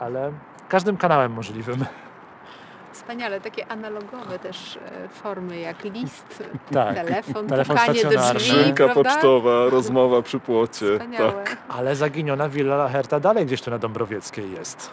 [0.00, 0.32] Ale
[0.68, 1.84] każdym kanałem możliwym.
[2.94, 6.94] Wspaniale, takie analogowe też e, formy jak list, Tak.
[6.94, 10.86] telefon, Telefon pukanie do drzwi, Skrzynka pocztowa, rozmowa przy płocie.
[10.92, 11.32] Wspaniałe.
[11.32, 11.56] Tak.
[11.68, 14.90] Ale zaginiona Villa Lacherta dalej gdzieś tu na Dąbrowieckiej jest.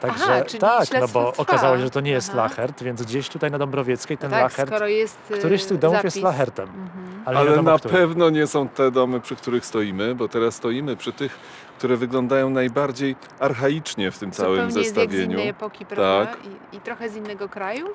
[0.00, 1.42] Także Aha, czyli tak, no bo trwa.
[1.42, 2.42] okazało się, że to nie jest Aha.
[2.42, 5.78] Lachert, więc gdzieś tutaj na Dąbrowieckiej ten tak, Lachert, skoro jest e, któryś z tych
[5.78, 6.24] domów jest zapis.
[6.24, 6.68] Lachertem.
[6.68, 7.22] Mhm.
[7.24, 7.94] Ale, Ale na który.
[7.94, 11.38] pewno nie są te domy, przy których stoimy, bo teraz stoimy przy tych,
[11.78, 15.32] które wyglądają najbardziej archaicznie w tym całym Zupełnie jest jak z zestawieniu.
[15.32, 16.26] innej epoki, prawda?
[16.26, 16.38] Tak.
[16.72, 17.86] I, I trochę z innego kraju?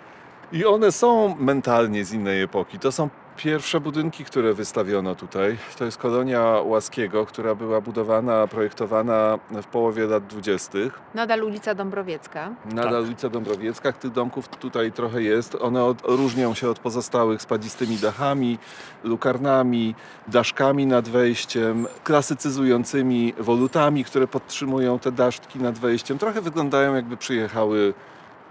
[0.52, 2.80] I one są mentalnie z innej epoki.
[2.80, 5.58] To są pierwsze budynki, które wystawiono tutaj.
[5.78, 11.00] To jest kolonia Łaskiego, która była budowana, projektowana w połowie lat dwudziestych.
[11.14, 12.50] Nadal ulica Dąbrowiecka.
[12.66, 13.02] Nadal Tak.
[13.04, 15.56] ulica Dąbrowiecka, tych domków tutaj trochę jest.
[15.62, 18.58] One od, różnią się od pozostałych spadzistymi dachami,
[19.04, 19.96] lukarnami,
[20.28, 26.18] daszkami nad wejściem, klasycyzującymi wolutami, które podtrzymują te daszki nad wejściem.
[26.18, 27.94] Trochę wyglądają jakby przyjechały,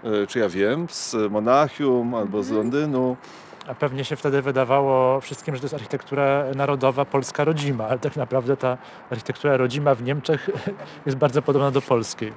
[0.03, 2.57] e, czy ja wiem, z Monachium albo z Mhm.
[2.71, 3.17] Londynu.
[3.79, 8.57] Pewnie się wtedy wydawało wszystkim, że to jest architektura narodowa, polska rodzima, ale tak naprawdę
[8.57, 8.77] ta
[9.09, 10.49] architektura rodzima w Niemczech
[11.05, 12.33] jest bardzo podobna do polskiej.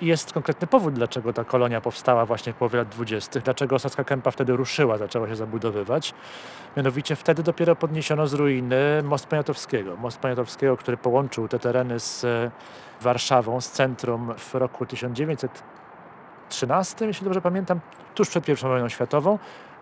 [0.00, 4.04] I jest konkretny powód, dlaczego ta kolonia powstała właśnie w połowie lat 20., dlaczego Saska
[4.04, 6.14] Kępa wtedy ruszyła, zaczęła się zabudowywać.
[6.76, 9.96] Mianowicie wtedy dopiero podniesiono z ruiny most Poniatowskiego.
[9.96, 12.50] Most Poniatowskiego, który połączył te tereny z e,
[13.00, 17.80] Warszawą, z centrum w roku 1913, jeśli dobrze pamiętam,
[18.14, 19.38] tuż przed I wojną światową.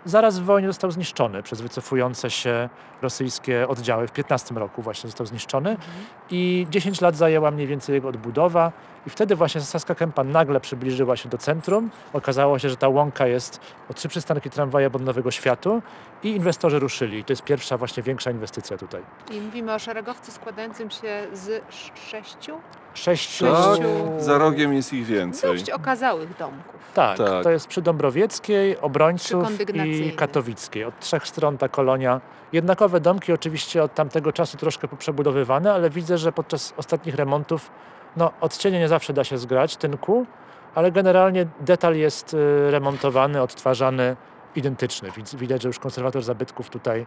[0.09, 2.69] Zaraz w wojnie został zniszczony przez wycofujące się
[3.03, 4.09] rosyjskie oddziały.
[4.09, 5.77] W 15 roku właśnie został zniszczony
[6.31, 8.73] i 10 lat zajęła mniej więcej jego odbudowa
[9.07, 11.91] i wtedy właśnie Saska Kępa nagle przybliżyła się do centrum.
[12.13, 15.83] Okazało się, że ta łąka jest o trzy przystanki tramwaja od Nowego Światu
[16.23, 17.19] i inwestorzy ruszyli.
[17.19, 19.03] I to jest pierwsza właśnie większa inwestycja tutaj.
[19.31, 22.01] I mówimy o szeregowcu składającym się z sz-
[22.99, 23.45] sześciu.
[23.45, 25.51] Tak, Sześciu- za rogiem jest ich więcej.
[25.51, 26.81] dość okazałych domków.
[26.95, 27.43] Tak, Tak.
[27.43, 29.49] to jest przy Dąbrowieckiej, Obrońców
[29.87, 30.85] i Katowickiej.
[30.85, 32.21] Od trzech stron ta kolonia.
[32.53, 37.71] Jednakowe domki oczywiście od tamtego czasu troszkę poprzebudowywane, ale widzę, że podczas ostatnich remontów
[38.17, 40.27] no, odcienie nie zawsze da się zgrać, tynku,
[40.75, 44.17] ale generalnie detal jest y, remontowany, odtwarzany,
[44.57, 45.11] identyczny.
[45.11, 47.07] Widz- Widać, że już konserwator zabytków tutaj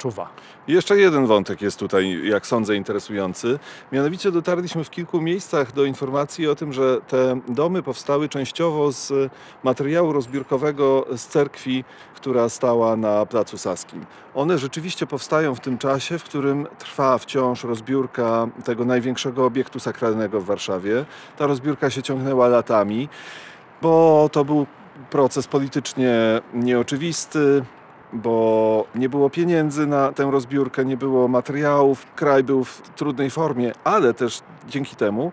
[0.00, 0.28] czuwa.
[0.68, 3.58] Jeszcze jeden wątek jest tutaj, jak sądzę, interesujący.
[3.92, 9.12] Mianowicie dotarliśmy w kilku miejscach do informacji o tym, że te domy powstały częściowo z
[9.62, 11.84] materiału rozbiórkowego z cerkwi,
[12.14, 14.06] która stała na Placu Saskim.
[14.34, 20.40] One rzeczywiście powstają w tym czasie, w którym trwa wciąż rozbiórka tego największego obiektu sakralnego
[20.40, 21.04] w Warszawie.
[21.38, 23.08] Ta rozbiórka się ciągnęła latami,
[23.82, 24.66] bo to był
[25.10, 26.12] proces politycznie
[26.54, 27.64] nieoczywisty,
[28.12, 33.72] bo nie było pieniędzy na tę rozbiórkę, nie było materiałów, kraj był w trudnej formie,
[33.84, 35.32] ale też dzięki temu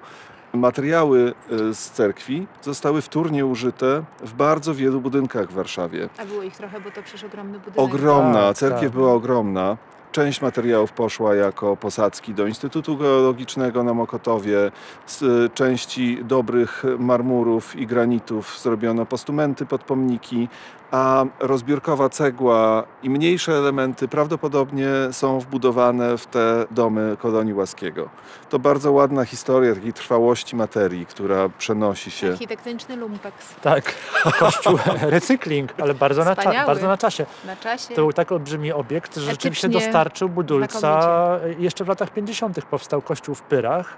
[0.54, 6.10] materiały y, z cerkwi zostały wtórnie użyte w bardzo wielu budynkach w Warszawie.
[6.18, 7.80] A było ich trochę, bo to przecież ogromny budynek.
[7.80, 8.92] Ogromna, Tak, cerkiew tak.
[8.92, 9.78] była ogromna.
[10.12, 14.72] Część materiałów poszła jako posadzki do Instytutu Geologicznego na Mokotowie.
[15.06, 20.48] Z części dobrych marmurów i granitów zrobiono postumenty pod pomniki,
[20.92, 28.10] a rozbiórkowa cegła i mniejsze elementy prawdopodobnie są wbudowane w te domy kolonii Łaskiego.
[28.50, 32.32] To bardzo ładna historia takiej trwałości materii, która przenosi się.
[32.32, 33.94] Architektoniczny lumpeks Tak,
[34.40, 37.26] kościół recykling, ale bardzo na, cza- bardzo na czasie.
[37.46, 37.88] na czasie.
[37.96, 41.40] To był tak olbrzymi obiekt, że rzeczywiście dostarczył budulca.
[41.60, 42.66] Jeszcze w latach 50.
[42.66, 43.98] powstał kościół w Pyrach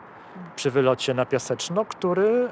[0.55, 2.49] przy wylocie na Piaseczno, który, y,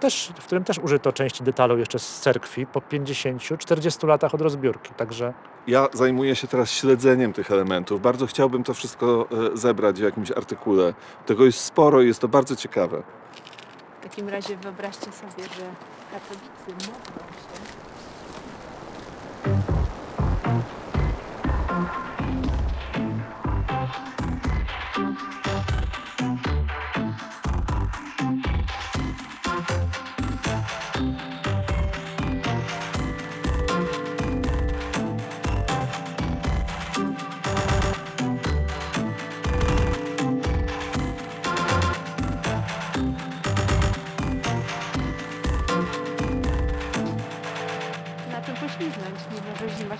[0.00, 4.94] też, w którym też użyto części detalu jeszcze z cerkwi po 50-40 latach od rozbiórki.
[4.94, 5.32] Także
[5.66, 8.02] Ja zajmuję się teraz śledzeniem tych elementów.
[8.02, 10.94] Bardzo chciałbym to wszystko e, zebrać w jakimś artykule.
[11.26, 13.02] Tego jest sporo i jest to bardzo ciekawe.
[14.00, 15.64] W takim razie wyobraźcie sobie, że
[16.12, 17.60] katolicy mogą się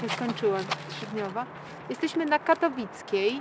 [0.00, 0.58] się skończyła
[0.88, 1.46] trzydniowa.
[1.90, 3.36] Jesteśmy na Katowickiej.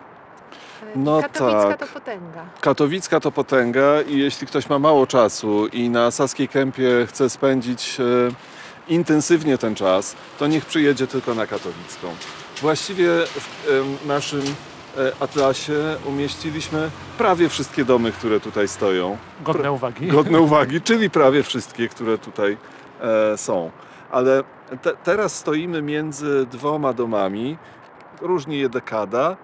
[0.83, 1.79] E, No Katowicka tak.
[1.79, 2.45] to potęga.
[2.61, 7.97] Katowicka to potęga i jeśli ktoś ma mało czasu i na Saskiej Kępie chce spędzić
[7.99, 8.03] e,
[8.93, 12.07] intensywnie ten czas, to niech przyjedzie tylko na Katowicką.
[12.61, 15.73] Właściwie w em, naszym e, atlasie
[16.05, 19.17] umieściliśmy prawie wszystkie domy, które tutaj stoją.
[19.41, 20.07] godne uwagi.
[20.07, 22.57] godne uwagi, czyli prawie wszystkie, które tutaj
[23.33, 23.71] e, są.
[24.11, 24.43] Ale
[24.77, 27.57] te, teraz stoimy między dwoma domami,
[28.21, 29.37] różni je dekada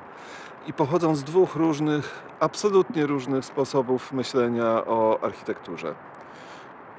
[0.67, 5.95] i pochodzą z dwóch różnych, absolutnie różnych sposobów myślenia o architekturze.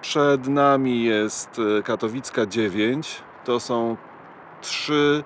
[0.00, 3.22] Przed nami jest e, Katowicka 9.
[3.44, 3.96] To są
[4.60, 5.24] trzy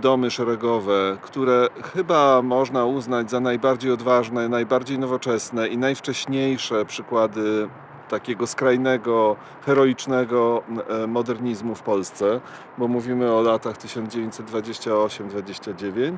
[0.00, 7.68] domy szeregowe, które chyba można uznać za najbardziej odważne, najbardziej nowoczesne i najwcześniejsze przykłady
[8.10, 12.40] takiego skrajnego, heroicznego e, modernizmu w Polsce,
[12.78, 16.16] bo mówimy o latach 1928-29,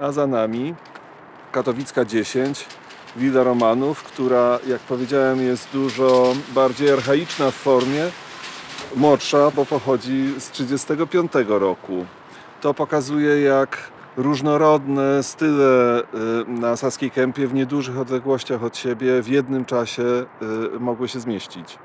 [0.00, 0.74] a za nami
[1.52, 2.66] Katowicka 10,
[3.16, 8.04] Villa Romanów, która, jak powiedziałem, jest dużo bardziej archaiczna w formie,
[8.96, 12.06] młodsza, bo pochodzi z 1935 roku.
[12.60, 16.04] To pokazuje, jak różnorodne style y,
[16.48, 21.78] na Saskiej Kępie w niedużych odległościach od siebie w jednym czasie y, mogły się zmieścić.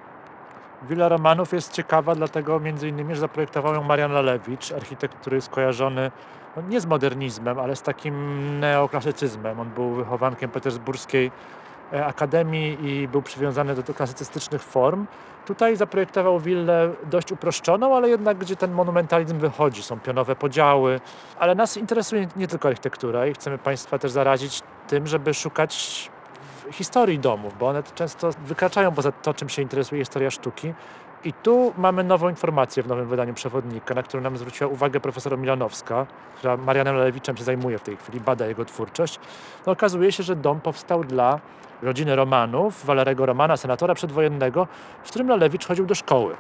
[0.89, 5.50] Villa Romanów jest ciekawa, dlatego między innymi, że zaprojektował ją Marian Lalewicz, architekt, który jest
[5.50, 6.12] kojarzony
[6.56, 8.15] no, nie z modernizmem, ale z takim
[8.60, 9.60] neoklasycyzmem.
[9.60, 11.32] On był wychowankiem petersburskiej
[11.92, 15.06] akademii i był przywiązany do klasycystycznych form.
[15.46, 19.84] Tutaj zaprojektował willę dość uproszczoną, ale jednak gdzie ten monumentalizm wychodzi.
[19.84, 21.00] Są pionowe podziały,
[21.40, 26.10] ale nas interesuje nie tylko architektura i chcemy Państwa też zarazić tym, żeby szukać
[26.72, 30.74] historii domów, bo one często wykraczają poza to, czym się interesuje historia sztuki.
[31.24, 35.38] I tu mamy nową informację w nowym wydaniu przewodnika, na którą nam zwróciła uwagę profesor
[35.38, 36.06] Milanowska,
[36.38, 39.20] która Marianem Lelewiczem się zajmuje w tej chwili, bada jego twórczość.
[39.66, 41.40] No, okazuje się, że dom powstał dla
[41.82, 44.68] rodziny Romanów, Walerego Romana, senatora przedwojennego,
[45.04, 46.36] z którym Lalewicz chodził do szkoły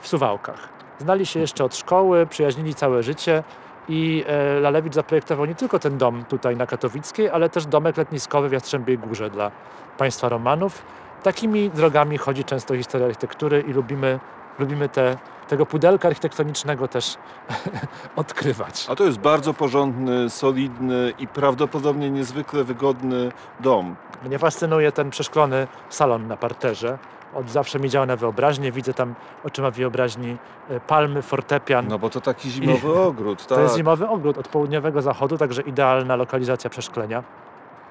[0.00, 0.68] w Suwałkach.
[0.98, 3.42] Znali się jeszcze od szkoły, przyjaźnili całe życie
[3.88, 8.48] i e, Lalewicz zaprojektował nie tylko ten dom tutaj na Katowickiej, ale też domek letniskowy
[8.48, 9.50] w Jastrzębiej Górze dla
[9.98, 10.82] państwa Romanów.
[11.26, 14.20] Takimi drogami chodzi często historia architektury i lubimy,
[14.58, 15.16] lubimy te,
[15.48, 17.16] tego pudelka architektonicznego też
[18.16, 18.86] odkrywać.
[18.90, 23.96] A to jest bardzo porządny, solidny i prawdopodobnie niezwykle wygodny dom.
[24.24, 26.98] Mnie fascynuje ten przeszklony salon na parterze.
[27.34, 28.72] Od zawsze mi działa na wyobraźnię.
[28.72, 30.36] Widzę tam oczyma wyobraźni
[30.68, 31.88] e, palmy, fortepian.
[31.88, 33.48] No bo to taki zimowy ogród, tak?
[33.48, 37.22] To jest zimowy ogród od południowego zachodu, także idealna lokalizacja przeszklenia.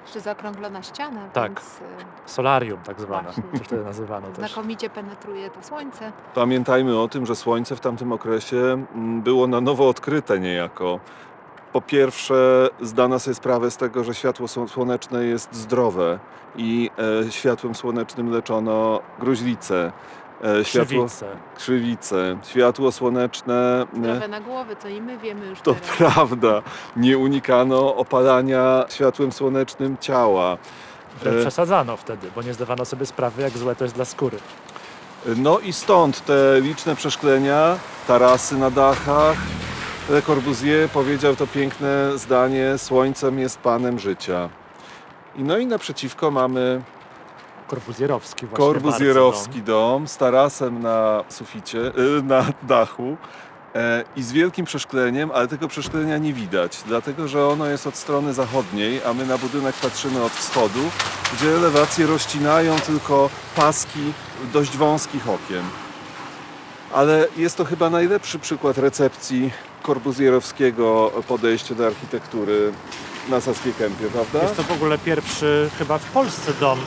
[0.05, 1.51] Jeszcze zaokrąglona ściana, Tak.
[1.51, 1.81] więc y,
[2.25, 4.37] Solarium tak zwane, to wtedy nazywano też.
[4.51, 6.11] znakomicie penetruje to słońce.
[6.35, 8.57] Pamiętajmy o tym, że słońce w tamtym okresie
[8.95, 10.99] mm, było na nowo odkryte niejako.
[11.73, 16.19] Po pierwsze, zdano sobie sprawę z tego, że światło sło- słoneczne jest zdrowe
[16.55, 16.89] i
[17.27, 19.91] e, światłem słonecznym leczono gruźlice.
[20.43, 21.25] E, światło, Krzywice.
[21.57, 22.37] krzywice.
[22.47, 23.85] Światło słoneczne.
[23.93, 25.97] e, Zdrowe na głowę, co i my wiemy już To teraz.
[25.97, 26.61] prawda.
[26.95, 30.57] Nie unikano opalania światłem słonecznym ciała.
[31.21, 34.37] Wręcz E, przesadzano wtedy, bo nie zdawano sobie sprawy, jak złe to jest dla skóry.
[35.37, 37.77] No i stąd te liczne przeszklenia,
[38.07, 39.37] tarasy na dachach,
[40.09, 44.49] Le Corbusier powiedział to piękne zdanie: Słońcem jest panem życia.
[45.35, 46.81] I no i naprzeciwko mamy
[47.67, 53.17] Korbuzjerowski właśnie korbuzjerowski dom z tarasem na suficie, y, na dachu
[53.75, 57.95] e, i z wielkim przeszkleniem, ale tego przeszklenia nie widać, dlatego że ono jest od
[57.95, 60.79] strony zachodniej, a my na budynek patrzymy od wschodu,
[61.33, 64.13] gdzie elewacje rozcinają tylko paski
[64.53, 65.63] dość wąskich okien.
[66.93, 69.51] Ale jest to chyba najlepszy przykład recepcji
[69.83, 72.71] korbuzjerowskiego podejścia do architektury
[73.29, 74.41] na Saskiej Kępie, prawda?
[74.41, 76.79] Jest to w ogóle pierwszy chyba w Polsce dom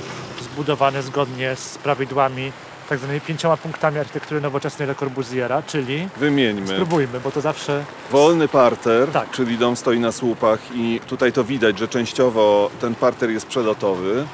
[0.62, 2.52] zbudowany zgodnie z prawidłami
[2.88, 6.66] tak zwanymi pięcioma punktami architektury nowoczesnej Le Corbusiera, czyli Wymieńmy.
[6.66, 9.30] spróbujmy, bo to zawsze Wolny parter, Tak.
[9.30, 14.26] czyli dom stoi na słupach i tutaj to widać, że częściowo ten parter jest przelotowy.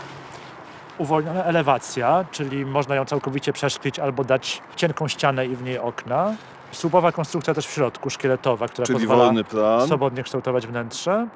[0.98, 6.34] uwolniona elewacja, czyli można ją całkowicie przeszklić albo dać cienką ścianę i w niej okna.
[6.72, 11.26] Słupowa konstrukcja też w środku, szkieletowa, która Czyli pozwala wolny plan, swobodnie kształtować wnętrze.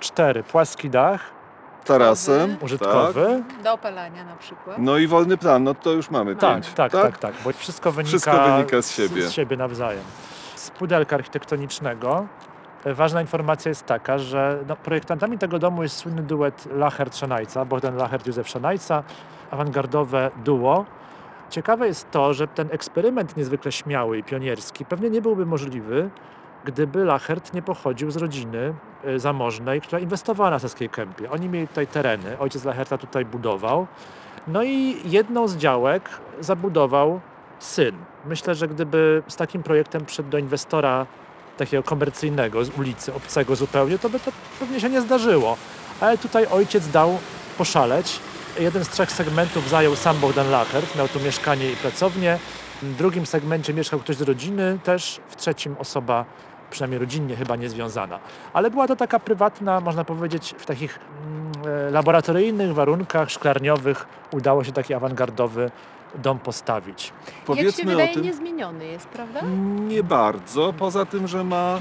[0.00, 1.20] Cztery, płaski dach,
[1.84, 3.42] tarasem, użytkowy.
[3.64, 4.78] Do opalania na przykład.
[4.78, 6.72] No i wolny plan, no to już mamy Tak, pięć.
[6.74, 9.22] tak, tak, tak, bo wszystko wynika, Wszystko wynika z siebie.
[9.22, 10.02] Z, siebie nawzajem.
[10.56, 12.26] Z pudelka architektonicznego
[12.84, 17.96] e, ważna informacja jest taka, że no, projektantami tego domu jest słynny duet Lachert-Szanajca, Bogdan
[17.96, 19.02] Lachert, Józef Szanajca,
[19.50, 20.84] awangardowe duo.
[21.50, 26.10] Ciekawe jest to, że ten eksperyment niezwykle śmiały i pionierski pewnie nie byłby możliwy,
[26.64, 31.30] gdyby Lachert nie pochodził z rodziny e, zamożnej, która inwestowała na Saskiej Kępie.
[31.30, 33.86] Oni mieli tutaj tereny, ojciec Lacherta tutaj budował.
[34.46, 36.08] No i jedną z działek
[36.40, 37.20] zabudował
[37.58, 37.96] syn.
[38.26, 41.06] Myślę, że gdyby z takim projektem przyszedł do inwestora
[41.56, 45.56] takiego komercyjnego z ulicy, obcego zupełnie, to by to pewnie się nie zdarzyło.
[46.00, 47.18] Ale tutaj ojciec dał
[47.58, 48.20] poszaleć.
[48.58, 52.38] Jeden z trzech segmentów zajął sam Bogdan Lachert, miał tu mieszkanie i pracownię.
[52.82, 56.24] W drugim segmencie mieszkał ktoś z rodziny, też w trzecim osoba,
[56.74, 58.18] przynajmniej rodzinnie chyba niezwiązana.
[58.52, 61.52] Ale była to taka prywatna, można powiedzieć, w takich mm,
[61.88, 65.70] e, laboratoryjnych warunkach szklarniowych udało się taki awangardowy
[66.22, 67.12] dom postawić.
[67.26, 68.22] Jak się Powiedzmy wydaje, o tym.
[68.22, 69.40] niezmieniony jest, prawda?
[69.88, 71.80] Nie bardzo, poza tym, że ma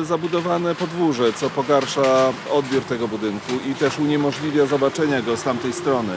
[0.00, 5.72] y, zabudowane podwórze, co pogarsza odbiór tego budynku i też uniemożliwia zobaczenia go z tamtej
[5.72, 6.14] strony.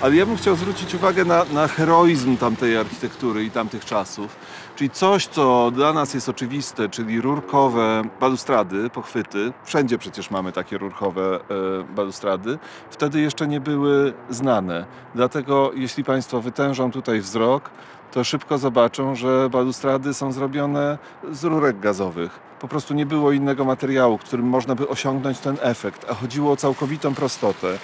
[0.00, 4.36] Ale ja bym chciał zwrócić uwagę na, na heroizm tamtej architektury i tamtych czasów.
[4.80, 9.52] Czyli coś, co dla nas jest oczywiste, czyli rurkowe balustrady, pochwyty.
[9.64, 12.58] Wszędzie przecież mamy takie rurkowe e, balustrady.
[12.90, 14.84] Wtedy jeszcze nie były znane.
[15.14, 17.70] Dlatego jeśli Państwo wytężą tutaj wzrok,
[18.12, 20.98] to szybko zobaczą, że balustrady są zrobione
[21.32, 22.40] z rurek gazowych.
[22.60, 26.56] Po prostu nie było innego materiału, którym można by osiągnąć ten efekt, a chodziło o
[26.56, 27.78] całkowitą prostotę.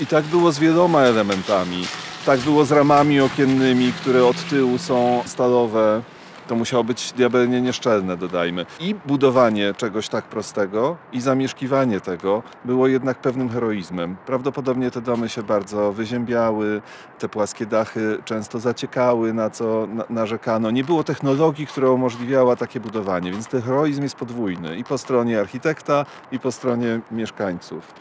[0.00, 1.86] I tak było z wieloma elementami.
[2.26, 6.02] Tak było z ramami okiennymi, które od tyłu są stalowe.
[6.50, 8.66] To musiało być diabelnie nieszczelne, dodajmy.
[8.80, 14.16] I budowanie czegoś tak prostego i zamieszkiwanie tego było jednak pewnym heroizmem.
[14.26, 16.82] Prawdopodobnie te domy się bardzo wyziębiały,
[17.18, 20.70] te płaskie dachy często zaciekały, na co na- narzekano.
[20.70, 25.40] Nie było technologii, która umożliwiała takie budowanie, więc ten heroizm jest podwójny i po stronie
[25.40, 27.94] architekta, i po stronie mieszkańców.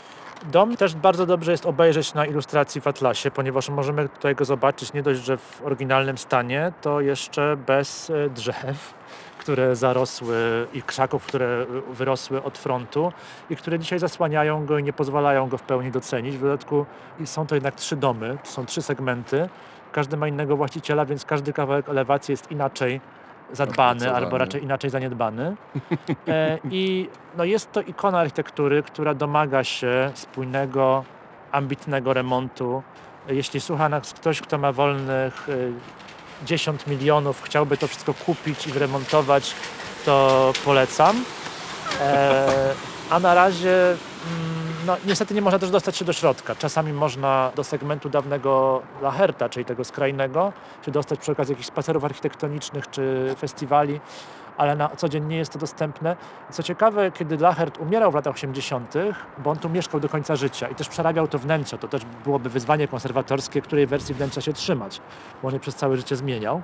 [0.45, 4.93] Dom też bardzo dobrze jest obejrzeć na ilustracji w Atlasie, ponieważ możemy tutaj go zobaczyć
[4.93, 8.93] nie dość, że w oryginalnym stanie, to jeszcze bez e, drzew,
[9.39, 13.11] które zarosły i krzaków, które e, wyrosły od frontu
[13.49, 16.37] i które dzisiaj zasłaniają go i nie pozwalają go w pełni docenić.
[16.37, 16.85] W dodatku
[17.25, 19.49] są to jednak trzy domy, są trzy segmenty.
[19.91, 23.01] Każdy ma innego właściciela, więc każdy kawałek elewacji jest inaczej
[23.53, 25.55] zadbany albo raczej inaczej zaniedbany.
[26.27, 31.03] E, I no jest to ikona architektury, która domaga się spójnego,
[31.51, 32.83] ambitnego remontu.
[33.27, 38.71] Jeśli słucha nas ktoś, kto ma wolnych e, 10 milionów, chciałby to wszystko kupić i
[38.71, 39.55] wyremontować,
[40.05, 41.23] to polecam.
[42.01, 42.73] E,
[43.09, 46.55] a na razie mm, no, niestety nie można też dostać się do środka.
[46.55, 50.53] Czasami można do segmentu dawnego Lacherta, czyli tego skrajnego,
[50.85, 53.99] się dostać przy okazji jakichś spacerów architektonicznych czy festiwali,
[54.57, 56.15] ale na co dzień nie jest to dostępne.
[56.51, 58.93] Co ciekawe, kiedy Lachert umierał w latach 80.,
[59.37, 62.49] bo on tu mieszkał do końca życia i też przerabiał to wnętrze, to też byłoby
[62.49, 65.01] wyzwanie konserwatorskie, której wersji wnętrza się trzymać,
[65.41, 66.61] bo on je przez całe życie zmieniał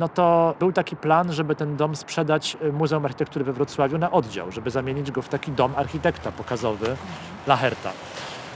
[0.00, 4.10] no to był taki plan, żeby ten dom sprzedać y, Muzeum Architektury we Wrocławiu na
[4.10, 6.96] oddział, żeby zamienić go w taki dom architekta pokazowy
[7.46, 7.92] Lacherta.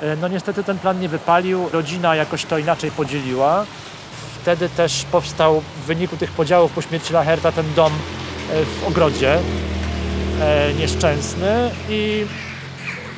[0.03, 3.65] E, No niestety ten plan nie wypalił, rodzina jakoś to inaczej podzieliła.
[4.43, 9.39] Wtedy też powstał w wyniku tych podziałów po śmierci Lacherta ten dom e, w ogrodzie
[10.79, 12.27] nieszczęsny i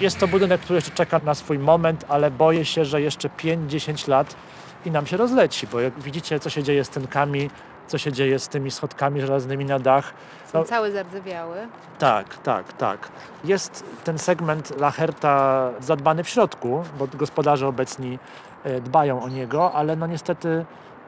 [0.01, 4.09] jest to budynek, który jeszcze czeka na swój moment, ale boję się, że jeszcze 5-10
[4.09, 4.37] lat
[4.85, 7.51] i nam się rozleci, bo jak widzicie, co się dzieje z tynkami,
[7.87, 10.15] co się dzieje z tymi schodkami żelaznymi na dach.
[10.53, 10.65] Są No.
[10.65, 11.67] całe zardzewiałe.
[11.99, 13.09] Tak, tak, tak.
[13.45, 18.19] Jest ten segment Lacherta zadbany w środku, bo gospodarze obecni
[18.65, 20.65] e, dbają o niego, ale no niestety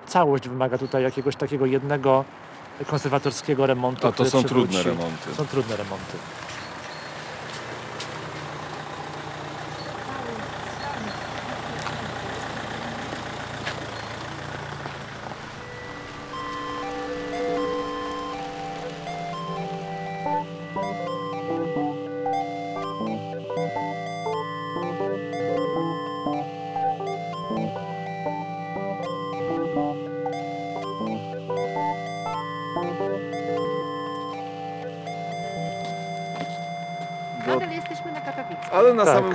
[0.06, 2.24] całość wymaga tutaj jakiegoś takiego jednego
[2.86, 4.08] konserwatorskiego remontu.
[4.08, 5.34] A to są trudne przywróci- remonty.
[5.34, 6.16] Są trudne remonty.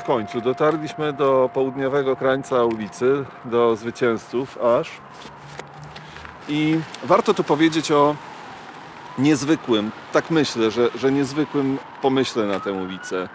[0.04, 4.91] Końcu dotarliśmy do południowego krańca ulicy, do zwycięzców aż.
[6.49, 8.16] I warto tu powiedzieć o
[9.18, 13.30] niezwykłym, tak myślę, że, że niezwykłym pomyśle na tę ulicę.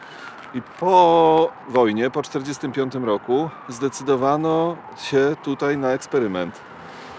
[0.54, 6.60] I po wojnie, po 1945 roku, zdecydowano się tutaj na eksperyment.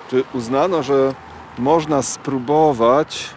[0.09, 1.13] Czy uznano, że
[1.57, 3.29] można spróbować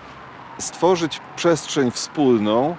[0.59, 2.77] stworzyć przestrzeń wspólną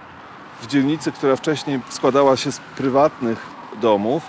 [0.63, 3.45] w dzielnicy, która wcześniej składała się z prywatnych
[3.81, 4.23] domów,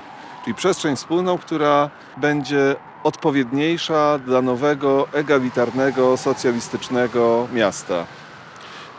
[0.45, 8.07] czyli przestrzeń wspólną, która będzie odpowiedniejsza dla nowego, egalitarnego, socjalistycznego miasta.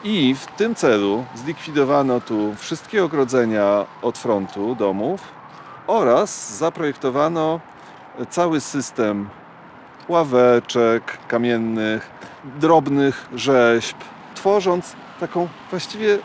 [0.03, 5.21] I w tym celu zlikwidowano tu wszystkie ogrodzenia od frontu domów
[5.87, 7.59] oraz zaprojektowano
[8.29, 9.29] cały system
[10.07, 12.09] ławeczek kamiennych,
[12.59, 13.97] drobnych rzeźb,
[14.35, 16.19] tworząc taką właściwie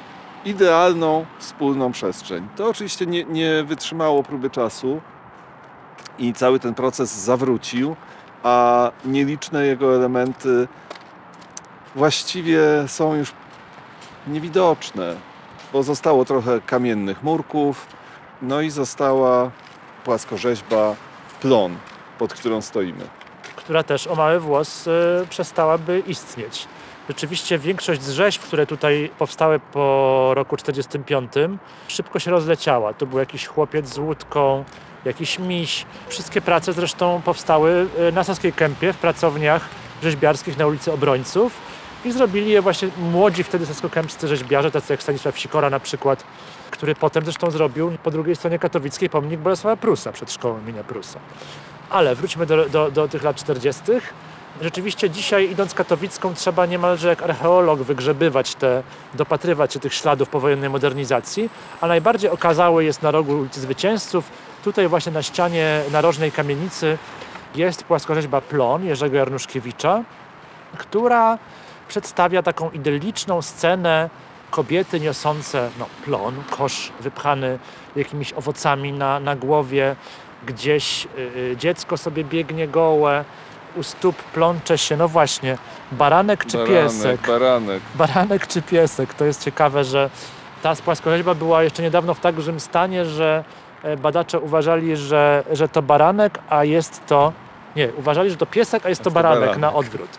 [0.45, 2.49] idealną wspólną przestrzeń.
[2.57, 5.01] To oczywiście nie, nie wytrzymało próby czasu
[6.18, 7.97] i cały ten proces zawrócił,
[8.43, 10.68] a nieliczne jego elementy
[11.95, 13.32] właściwie są już
[14.26, 15.16] niewidoczne,
[15.72, 17.86] bo zostało trochę kamiennych murków,
[18.43, 19.51] no i została
[20.05, 20.95] płaskorzeźba
[21.41, 21.76] plon,
[22.18, 23.05] pod którą stoimy.
[23.57, 24.91] która też o mały włos y,
[25.30, 26.68] przestałaby istnieć.
[27.11, 31.33] Rzeczywiście większość z rzeźb, które tutaj powstały po roku 45,
[31.89, 32.95] szybko się rozleciała.
[32.95, 34.65] To był jakiś chłopiec z łódką,
[35.05, 35.87] jakiś miś.
[36.09, 39.69] Wszystkie prace zresztą powstały y, na Saskiej Kępie w pracowniach
[40.03, 41.61] rzeźbiarskich na ulicy Obrońców
[42.05, 46.25] i zrobili je właśnie młodzi wtedy saskokępscy rzeźbiarze, tacy jak Stanisław Sikora na przykład,
[46.71, 51.19] który potem zresztą zrobił po drugiej stronie katowickiej pomnik Bolesława Prusa przed szkołą imienia Prusa.
[51.91, 53.83] Ale wróćmy do, do, do tych lat 40.
[54.63, 58.83] Rzeczywiście dzisiaj idąc katowicką trzeba niemalże jak archeolog wygrzebywać te,
[59.15, 64.31] dopatrywać się tych śladów powojennej modernizacji, a najbardziej okazały jest na rogu ulicy Zwycięzców.
[64.65, 66.99] Tutaj właśnie na ścianie narożnej kamienicy
[67.55, 70.03] jest płaskorzeźba Plon Jerzego Jarnuszkiewicza,
[70.79, 71.39] która
[71.89, 74.11] przedstawia taką idylliczną scenę
[74.51, 77.59] kobiety niosące no, plon, kosz wypchany
[77.97, 79.97] jakimiś owocami na, na głowie,
[80.47, 83.25] gdzieś y, y, dziecko sobie biegnie gołe,
[83.77, 85.59] u stóp plącze się, no właśnie,
[85.93, 87.27] baranek czy piesek?
[87.27, 87.83] baranek.
[87.95, 89.14] Baranek czy piesek?
[89.14, 90.11] To jest ciekawe, że
[90.62, 93.45] ta płaskorzeźba była jeszcze niedawno w tak złym stanie, że
[93.83, 97.33] e, badacze uważali, że, że to baranek, a jest to...
[97.77, 99.61] Nie, uważali, że to piesek, a jest to baranek, baranek.
[99.61, 100.11] na odwrót.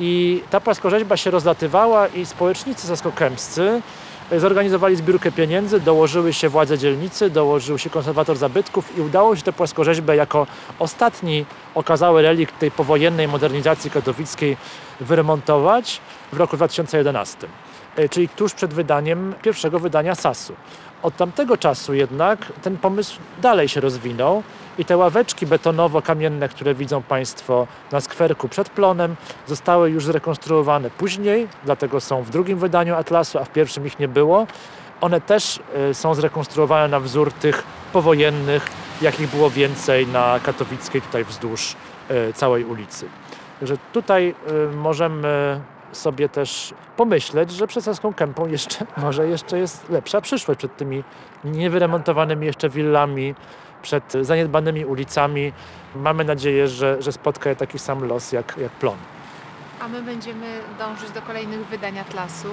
[0.00, 3.80] I ta płaskorzeźba się rozlatywała i społecznicy saskokępscy e,
[4.38, 9.52] zorganizowali zbiórkę pieniędzy, dołożyły się władze dzielnicy, dołożył się konserwator zabytków i udało się tę
[9.52, 10.46] płaskorzeźbę jako
[10.78, 14.56] ostatni okazały relikt tej powojennej modernizacji katowickiej
[15.00, 16.00] wyremontować
[16.32, 17.46] w roku 2011,
[17.96, 20.54] e, czyli tuż przed wydaniem pierwszego wydania SAS-u.
[21.02, 24.42] Od tamtego czasu jednak ten pomysł dalej się rozwinął
[24.78, 29.16] i te ławeczki betonowo-kamienne, które widzą Państwo na skwerku przed plonem,
[29.46, 34.08] zostały już zrekonstruowane później, dlatego są w drugim wydaniu Atlasu, a w pierwszym ich nie
[34.08, 34.46] było.
[35.00, 35.60] One też
[35.90, 37.62] e, są zrekonstruowane na wzór tych
[37.92, 38.68] powojennych,
[39.02, 41.76] jakich było więcej na katowickiej, tutaj wzdłuż
[42.08, 43.06] e, całej ulicy.
[43.60, 45.60] Także tutaj e, możemy
[45.92, 51.04] sobie też pomyśleć, że przed Saską Kępą jeszcze, może jeszcze jest lepsza przyszłość przed tymi
[51.44, 53.34] niewyremontowanymi jeszcze willami,
[53.84, 55.52] przed zaniedbanymi ulicami.
[55.96, 58.96] Mamy nadzieję, że, że spotka je taki sam los jak, jak plon.
[59.80, 62.48] A my będziemy dążyć do kolejnych wydań Atlasu,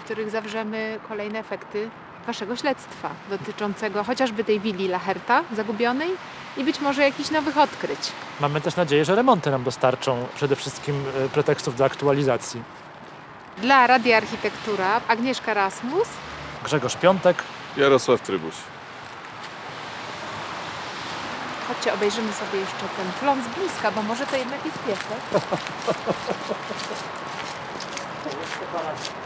[0.00, 1.90] w których zawrzemy kolejne efekty
[2.26, 6.10] Waszego śledztwa dotyczącego chociażby tej willi Lacherta zagubionej
[6.56, 7.98] i być może jakichś nowych odkryć.
[8.40, 12.62] Mamy też nadzieję, że remonty nam dostarczą przede wszystkim e, pretekstów do aktualizacji.
[13.58, 16.08] Dla Radia Architektura Agnieszka Rasmus
[16.64, 17.42] Grzegorz Piątek,
[17.76, 18.54] Jarosław Trybuś.
[21.74, 25.20] Chodźcie, obejrzymy sobie jeszcze ten plon z bliska, bo może to jednak jest piesek.